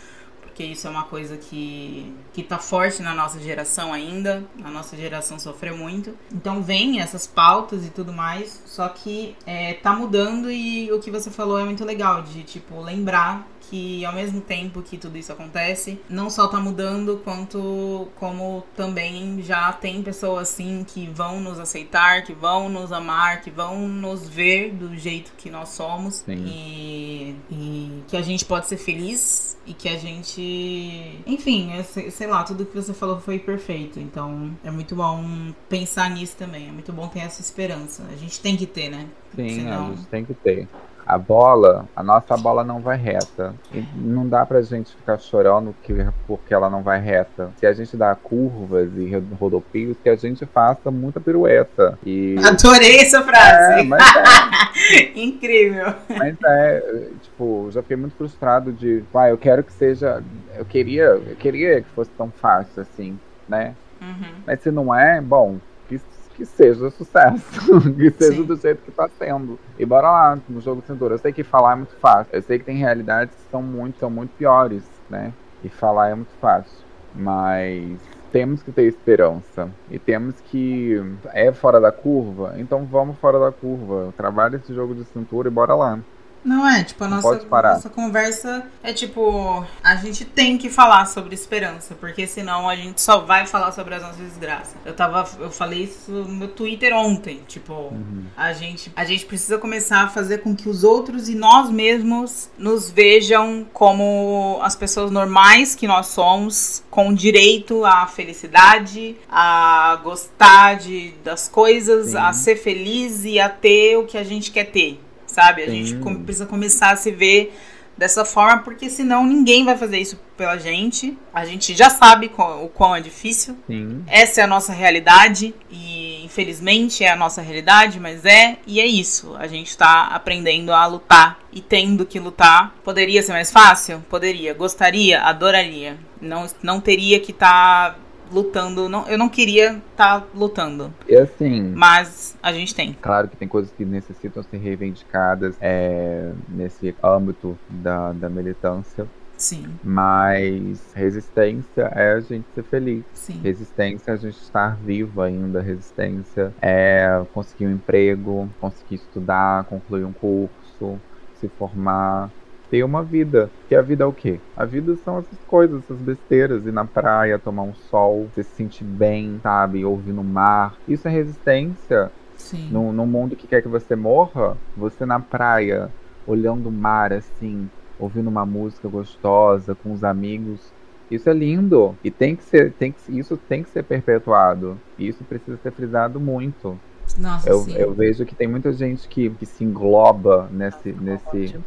[0.59, 4.43] porque isso é uma coisa que, que tá forte na nossa geração ainda.
[4.65, 6.13] A nossa geração sofreu muito.
[6.35, 8.61] Então vem essas pautas e tudo mais.
[8.67, 12.81] Só que é, tá mudando e o que você falou é muito legal, de tipo,
[12.83, 18.65] lembrar que ao mesmo tempo que tudo isso acontece, não só tá mudando, quanto como
[18.77, 23.87] também já tem pessoas assim que vão nos aceitar, que vão nos amar, que vão
[23.89, 29.57] nos ver do jeito que nós somos e, e que a gente pode ser feliz
[29.67, 31.21] e que a gente.
[31.27, 34.01] Enfim, é, sei sei lá, tudo que você falou foi perfeito.
[34.01, 36.69] Então é muito bom pensar nisso também.
[36.69, 38.05] É muito bom ter essa esperança.
[38.13, 39.07] A gente tem que ter, né?
[39.37, 40.69] sim, Senão- a gente tem que ter.
[41.09, 43.55] A bola, a nossa bola não vai reta.
[43.73, 45.95] E não dá pra gente ficar chorando que,
[46.27, 47.51] porque ela não vai reta.
[47.57, 51.99] Se a gente dá curvas e rodopios, que a gente faça muita pirueta.
[52.05, 52.37] E.
[52.45, 53.83] Adorei essa É, frase.
[53.89, 55.95] mas é, Incrível.
[56.11, 60.23] mas é, tipo, já fiquei muito frustrado de, pai, eu quero que seja,
[60.59, 63.75] eu queria, eu queria que fosse tão fácil assim, né?
[64.03, 64.43] Uhum.
[64.47, 65.57] Mas se não é, bom,
[65.89, 65.99] que,
[66.39, 67.81] que seja sucesso.
[67.97, 68.45] que seja Sim.
[68.45, 69.59] do jeito que tá sendo.
[69.77, 71.15] E bora lá, no jogo de cintura.
[71.15, 72.33] Eu sei que falar é muito fácil.
[72.33, 75.33] Eu sei que tem realidades que são muito, são muito piores, né?
[75.65, 76.79] E falar é muito fácil.
[77.13, 77.99] Mas
[78.31, 79.69] temos que ter esperança.
[79.91, 81.03] E temos que.
[81.35, 82.55] É fora da curva?
[82.57, 84.15] Então vamos fora da curva.
[84.17, 85.99] Trabalha esse jogo de cintura e bora lá.
[86.45, 87.75] Não é, tipo, a nossa, pode parar.
[87.75, 93.01] nossa conversa é tipo, a gente tem que falar sobre esperança, porque senão a gente
[93.01, 94.75] só vai falar sobre as nossas desgraças.
[94.85, 98.25] Eu tava, eu falei isso no meu Twitter ontem, tipo, Uhum.
[98.37, 102.49] a gente, a gente precisa começar a fazer com que os outros e nós mesmos
[102.59, 110.77] nos vejam como as pessoas normais que nós somos, com direito à felicidade, a gostar
[110.77, 112.17] de, das coisas, Sim.
[112.17, 115.01] a ser feliz e a ter o que a gente quer ter.
[115.39, 115.63] Sabe?
[115.63, 115.85] A Sim.
[115.85, 117.57] gente precisa começar a se ver
[117.97, 121.17] dessa forma, porque senão ninguém vai fazer isso pela gente.
[121.33, 123.57] A gente já sabe o quão é difícil.
[123.69, 124.03] Sim.
[124.09, 128.87] Essa é a nossa realidade e infelizmente é a nossa realidade, mas é e é
[128.87, 129.37] isso.
[129.37, 132.75] A gente tá aprendendo a lutar e tendo que lutar.
[132.83, 134.05] Poderia ser mais fácil?
[134.11, 134.53] Poderia.
[134.55, 135.23] Gostaria?
[135.23, 135.99] Adoraria.
[136.21, 137.99] Não, não teria que estar tá
[138.33, 138.89] lutando.
[138.89, 140.93] Não, eu não queria estar tá lutando.
[141.09, 141.73] E assim.
[141.75, 142.97] Mas a gente tem.
[143.01, 149.07] Claro que tem coisas que necessitam ser reivindicadas é, nesse âmbito da, da militância.
[149.39, 149.67] Sim.
[149.85, 153.05] Mas resistência é a gente ser feliz.
[153.15, 153.41] Sim.
[153.43, 155.63] Resistência é a gente estar vivo ainda.
[155.63, 161.01] Resistência é conseguir um emprego, conseguir estudar, concluir um curso,
[161.41, 162.31] se formar
[162.71, 163.51] ter uma vida.
[163.69, 164.41] Que a vida é o quê?
[164.57, 166.67] A vida são essas coisas, essas besteiras.
[166.67, 169.85] Ir na praia, tomar um sol, se sentir bem, sabe?
[169.85, 170.77] Ouvir no mar.
[170.87, 172.11] Isso é resistência.
[172.37, 172.69] Sim.
[172.71, 175.91] No, no mundo que quer que você morra, você na praia,
[176.27, 177.69] olhando o mar assim,
[177.99, 180.73] ouvindo uma música gostosa com os amigos.
[181.11, 184.79] Isso é lindo e tem que ser, tem que, isso tem que ser perpetuado.
[184.99, 186.79] E isso precisa ser frisado muito.
[187.17, 187.75] Nossa, eu, sim.
[187.75, 191.59] eu vejo que tem muita gente que, que se engloba nesse, nesse,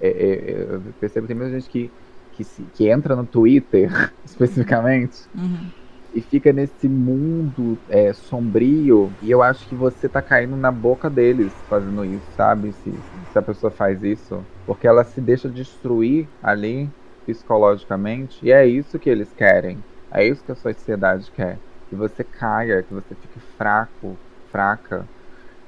[0.00, 1.90] é, é, eu percebo que tem muita gente que,
[2.32, 3.90] que, se, que entra no Twitter,
[4.24, 5.70] especificamente, uhum.
[6.14, 11.10] e fica nesse mundo é, sombrio, e eu acho que você tá caindo na boca
[11.10, 12.72] deles fazendo isso, sabe?
[12.72, 12.92] Se,
[13.32, 14.44] se a pessoa faz isso.
[14.66, 16.88] Porque ela se deixa destruir ali,
[17.26, 19.84] psicologicamente, e é isso que eles querem.
[20.10, 21.58] É isso que a sociedade quer.
[21.88, 24.16] Que você caia, que você fique fraco,
[24.50, 25.08] fraca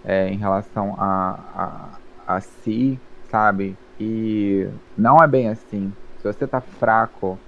[0.04, 3.00] é, em relação a, a, a si,
[3.30, 3.78] sabe?
[3.98, 5.92] E não é bem assim.
[6.18, 7.38] Se você tá fraco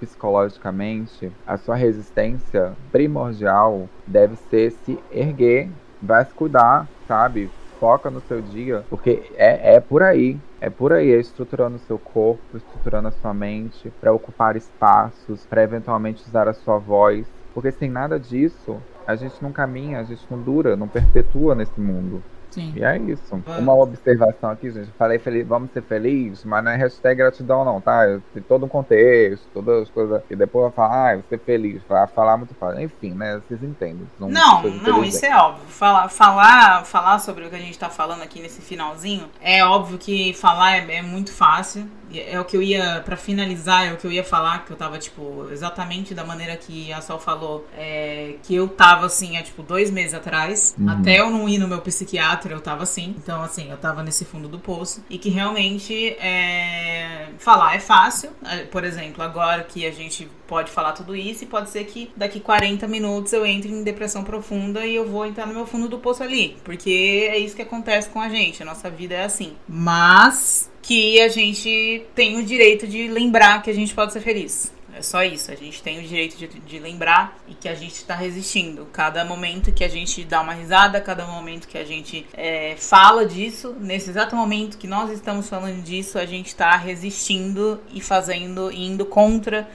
[0.00, 5.70] psicologicamente, a sua resistência primordial deve ser se erguer,
[6.00, 7.50] vai se cuidar, sabe?
[7.78, 10.38] Foca no seu dia, porque é, é por aí.
[10.60, 15.44] É por aí, é estruturando o seu corpo, estruturando a sua mente, para ocupar espaços,
[15.44, 17.26] para eventualmente usar a sua voz.
[17.52, 21.80] Porque sem nada disso, a gente não caminha, a gente não dura, não perpetua nesse
[21.80, 22.22] mundo.
[22.52, 22.72] Sim.
[22.76, 23.42] E é isso.
[23.58, 24.90] Uma observação aqui, gente.
[24.98, 28.02] Falei feliz, vamos ser felizes, mas não é hashtag gratidão, não, tá?
[28.34, 30.22] Tem todo um contexto, todas as coisas.
[30.30, 31.82] E depois vai falar, ah, vou ser feliz.
[31.84, 32.82] Falar, falar muito fácil.
[32.82, 33.40] Enfim, né?
[33.48, 34.06] Vocês entendem.
[34.20, 35.64] Não, não, isso é óbvio.
[35.66, 39.98] Falar, falar, falar sobre o que a gente tá falando aqui nesse finalzinho, é óbvio
[39.98, 41.88] que falar é, é muito fácil.
[42.20, 44.76] É o que eu ia, para finalizar, é o que eu ia falar, que eu
[44.76, 49.42] tava, tipo, exatamente da maneira que a Sol falou, é, que eu tava, assim, há,
[49.42, 50.88] tipo, dois meses atrás, uhum.
[50.88, 53.14] até eu não ir no meu psiquiatra, eu tava assim.
[53.18, 55.04] Então, assim, eu tava nesse fundo do poço.
[55.08, 58.30] E que realmente, é, falar é fácil.
[58.44, 62.10] É, por exemplo, agora que a gente pode falar tudo isso, e pode ser que
[62.16, 65.88] daqui 40 minutos eu entre em depressão profunda e eu vou entrar no meu fundo
[65.88, 66.56] do poço ali.
[66.62, 69.56] Porque é isso que acontece com a gente, a nossa vida é assim.
[69.68, 74.72] Mas que a gente tem o direito de lembrar que a gente pode ser feliz.
[74.94, 75.50] É só isso.
[75.50, 78.86] A gente tem o direito de, de lembrar e que a gente está resistindo.
[78.92, 83.24] Cada momento que a gente dá uma risada, cada momento que a gente é, fala
[83.24, 88.70] disso, nesse exato momento que nós estamos falando disso, a gente está resistindo e fazendo,
[88.70, 89.66] indo contra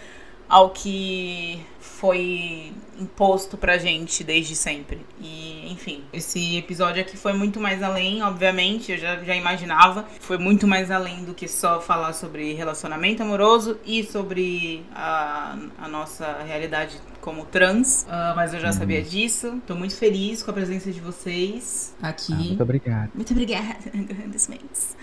[0.47, 5.05] ao que foi imposto pra gente desde sempre.
[5.19, 10.05] E, enfim, esse episódio aqui foi muito mais além, obviamente, eu já, já imaginava.
[10.19, 15.87] Foi muito mais além do que só falar sobre relacionamento amoroso e sobre a, a
[15.87, 18.03] nossa realidade como trans.
[18.03, 18.73] Uh, mas eu já uhum.
[18.73, 19.61] sabia disso.
[19.67, 22.33] Tô muito feliz com a presença de vocês aqui.
[22.33, 23.11] Ah, muito obrigada.
[23.13, 24.95] Muito obrigada, grandes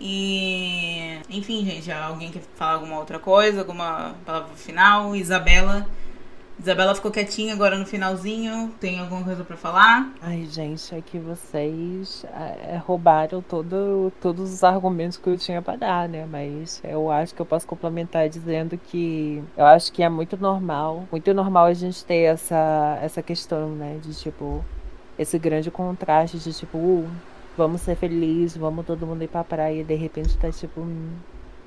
[0.00, 5.16] E, enfim, gente, alguém quer falar alguma outra coisa, alguma palavra final?
[5.16, 5.86] Isabela,
[6.58, 8.72] Isabela ficou quietinha agora no finalzinho.
[8.80, 10.12] Tem alguma coisa para falar?
[10.22, 15.76] Ai, gente, é que vocês é, roubaram todo, todos os argumentos que eu tinha para
[15.76, 16.26] dar, né?
[16.30, 21.06] Mas eu acho que eu posso complementar dizendo que eu acho que é muito normal,
[21.10, 23.98] muito normal a gente ter essa, essa questão, né?
[24.00, 24.64] De tipo,
[25.18, 27.10] esse grande contraste de tipo, uh,
[27.56, 30.80] vamos ser felizes, vamos todo mundo ir pra praia e de repente tá tipo.
[30.80, 31.10] Hum,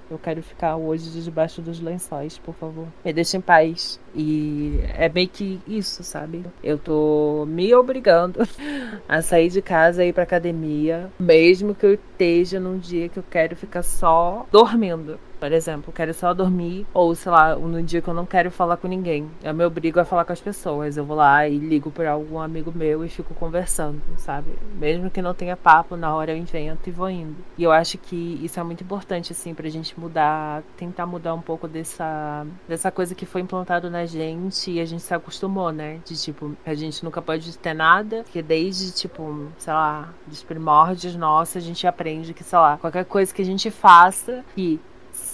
[0.09, 2.87] eu quero ficar hoje debaixo dos lençóis, por favor.
[3.03, 3.99] Me deixe em paz.
[4.15, 6.43] E é meio que isso, sabe?
[6.63, 8.39] Eu tô me obrigando
[9.07, 13.19] a sair de casa e ir pra academia, mesmo que eu esteja num dia que
[13.19, 15.19] eu quero ficar só dormindo.
[15.39, 18.77] Por exemplo, quero só dormir, ou sei lá, no dia que eu não quero falar
[18.77, 19.29] com ninguém.
[19.43, 20.97] Eu me obrigo a falar com as pessoas.
[20.97, 24.51] Eu vou lá e ligo para algum amigo meu e fico conversando, sabe?
[24.75, 27.35] Mesmo que não tenha papo, na hora eu invento e vou indo.
[27.57, 31.41] E eu acho que isso é muito importante, assim, pra gente mudar, tentar mudar um
[31.41, 35.99] pouco dessa, dessa coisa que foi implantado na gente e a gente se acostumou, né?
[36.05, 41.15] De tipo, a gente nunca pode ter nada, que desde, tipo, sei lá, dos primórdios
[41.15, 44.43] nossos, a gente aprende que, sei lá, qualquer coisa que a gente faça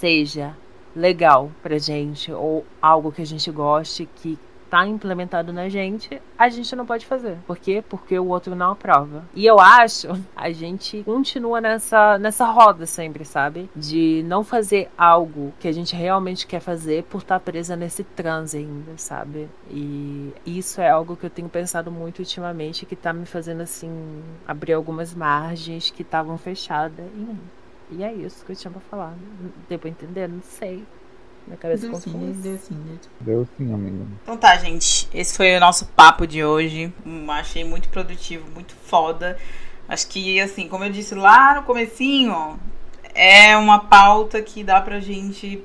[0.04, 0.54] seja
[0.94, 4.38] legal pra gente ou algo que a gente goste, que
[4.70, 7.38] tá implementado na gente, a gente não pode fazer.
[7.48, 7.82] Por quê?
[7.88, 9.24] Porque o outro não aprova.
[9.34, 13.70] E eu acho, a gente continua nessa, nessa roda sempre, sabe?
[13.74, 18.04] De não fazer algo que a gente realmente quer fazer por estar tá presa nesse
[18.04, 19.48] transe ainda, sabe?
[19.70, 24.22] E isso é algo que eu tenho pensado muito ultimamente, que tá me fazendo, assim,
[24.46, 27.06] abrir algumas margens que estavam fechadas.
[27.16, 27.63] E,
[27.98, 29.14] e é isso que eu tinha pra falar.
[29.70, 30.28] Deu pra entender?
[30.28, 30.84] Não sei.
[31.46, 32.98] Minha cabeça deu sim, deu sim, deu.
[33.20, 34.08] deu sim, amigo.
[34.22, 35.10] Então tá, gente.
[35.14, 36.94] Esse foi o nosso papo de hoje.
[37.06, 39.38] Hum, achei muito produtivo, muito foda.
[39.88, 42.58] Acho que, assim, como eu disse lá no comecinho,
[43.14, 45.64] é uma pauta que dá pra gente...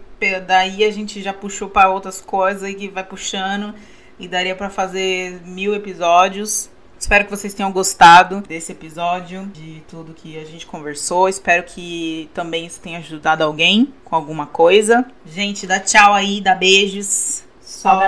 [0.49, 3.73] Daí a gente já puxou para outras coisas e que vai puxando.
[4.19, 6.69] E daria para fazer mil episódios.
[6.99, 11.29] Espero que vocês tenham gostado desse episódio, de tudo que a gente conversou.
[11.29, 15.07] Espero que também isso tenha ajudado alguém com alguma coisa.
[15.25, 17.45] Gente, dá tchau aí, dá beijos.
[17.79, 18.01] Só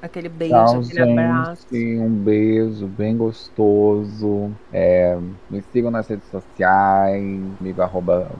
[0.00, 1.66] aquele beijo, Tchau, aquele gente, abraço.
[1.72, 4.52] Um beijo bem gostoso.
[4.72, 5.18] É,
[5.50, 8.30] me sigam nas redes sociais, comigo arroba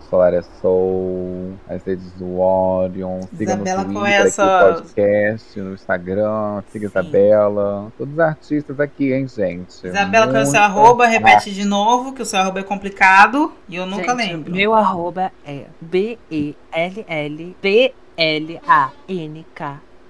[0.61, 3.23] Soul, as redes do Orion.
[3.37, 4.75] Sigam Isabela, no Twitter, essa...
[4.75, 6.63] podcast, no Instagram.
[6.71, 6.93] Siga Sim.
[6.93, 7.93] Isabela.
[7.99, 9.85] Todos os artistas aqui, hein, gente?
[9.85, 11.05] Isabela, qual é o seu arroba?
[11.05, 14.53] Repete de novo, que o seu arroba é complicado e eu nunca gente, lembro.
[14.53, 16.53] Meu arroba é B-E-L-L-B-L-A-N-K.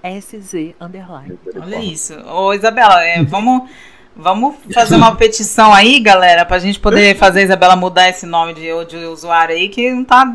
[0.03, 1.39] SZ Underline.
[1.55, 2.13] Olha isso.
[2.27, 3.69] Ô, Isabela, é, vamos,
[4.15, 8.53] vamos fazer uma petição aí, galera, pra gente poder fazer a Isabela mudar esse nome
[8.53, 10.25] de, de usuário aí, que não tá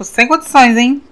[0.00, 1.02] sem condições, hein?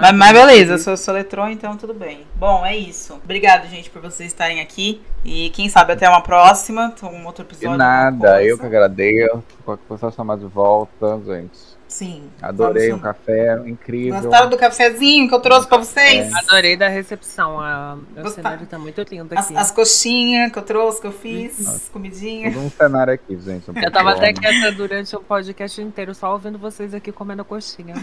[0.00, 2.26] Mas, mas, beleza, sou soletrou, então tudo bem.
[2.34, 3.14] Bom, é isso.
[3.24, 5.00] Obrigado, gente, por vocês estarem aqui.
[5.24, 7.70] E quem sabe até uma próxima, um outro episódio.
[7.70, 9.42] De nada, eu que agradeço.
[9.64, 11.75] Qualquer pessoa chamar de volta, gente.
[11.96, 12.24] Sim.
[12.42, 14.20] Adorei o café, incrível.
[14.20, 16.30] Gostaram do cafezinho que eu trouxe pra vocês?
[16.30, 16.38] É.
[16.40, 17.58] Adorei da recepção.
[17.58, 17.96] A...
[18.22, 19.56] O cenário tá muito lindo aqui.
[19.56, 21.90] As, as coxinhas que eu trouxe, que eu fiz, Nossa.
[21.90, 22.52] comidinha.
[22.52, 23.66] Tudo um cenário aqui, gente.
[23.74, 27.94] Eu tava até quieta durante o podcast inteiro, só ouvindo vocês aqui comendo coxinha.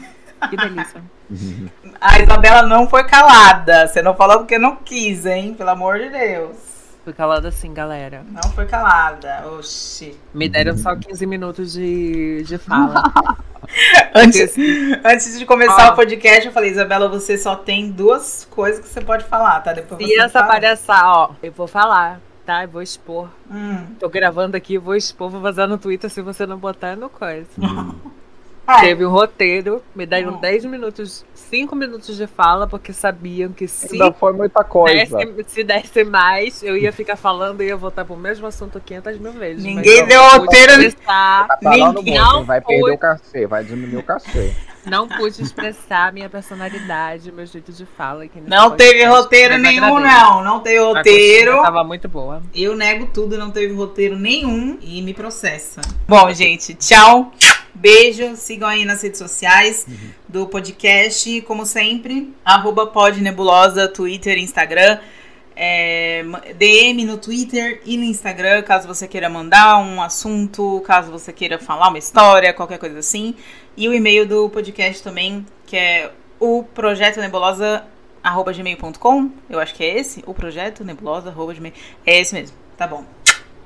[0.49, 0.99] Que delícia.
[2.02, 3.88] a Isabela não foi calada.
[3.88, 5.53] Você não falou porque não quis, hein?
[5.53, 6.73] Pelo amor de Deus.
[7.04, 8.24] Fui calada assim, galera.
[8.30, 9.46] Não foi calada.
[9.58, 10.18] Oxi.
[10.34, 13.04] Me deram só 15 minutos de, de fala.
[14.16, 14.56] antes,
[15.04, 19.02] antes de começar o podcast, eu falei, Isabela, você só tem duas coisas que você
[19.02, 19.74] pode falar, tá?
[19.74, 22.64] Depois e essa palhaçada, ó, eu vou falar tá?
[22.64, 23.30] Eu vou expor.
[23.50, 23.86] Hum.
[24.00, 27.48] Tô gravando aqui, vou expor, vou vazar no Twitter se você não botar no coisa.
[27.58, 27.96] Hum.
[28.80, 30.69] Teve um roteiro, me deram 10 hum.
[30.69, 33.98] minutos, 5 minutos de fala, porque sabiam que se.
[33.98, 35.18] Não foi muita coisa.
[35.18, 39.18] Desse, se desse mais, eu ia ficar falando e ia voltar pro mesmo assunto 500
[39.19, 39.64] mil vezes.
[39.64, 40.81] Ninguém deu roteiro.
[40.81, 44.53] Expressar, tá ninguém não vai perder o cachê, vai diminuir o cachê.
[44.85, 48.26] Não pude expressar minha personalidade, meu jeito de fala.
[48.26, 50.44] Aqui não teve roteiro nenhum, não.
[50.44, 51.61] Não teve roteiro.
[51.61, 52.41] Tava muito boa.
[52.53, 55.81] Eu nego tudo, não teve roteiro nenhum e me processa.
[56.07, 57.31] Bom, gente, tchau.
[57.74, 60.10] Beijo, sigam aí nas redes sociais uhum.
[60.30, 65.00] do podcast, como sempre, arroba podnebulosa, Twitter, Instagram.
[65.56, 66.24] É,
[66.58, 71.60] DM no Twitter e no Instagram, caso você queira mandar um assunto, caso você queira
[71.60, 73.36] falar uma história, qualquer coisa assim.
[73.78, 77.86] E o e-mail do podcast também, que é o projeto nebulosa
[78.24, 79.32] arroba gmail.com.
[79.50, 81.74] Eu acho que é esse, o projeto nebulosa arroba gmail.
[82.06, 83.04] É esse mesmo, tá bom.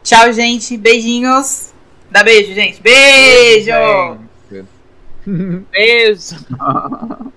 [0.04, 0.78] Tchau, gente.
[0.78, 1.77] Beijinhos.
[2.10, 2.82] Dá beijo, gente.
[2.82, 4.18] Beijo!
[5.72, 6.36] Beijo!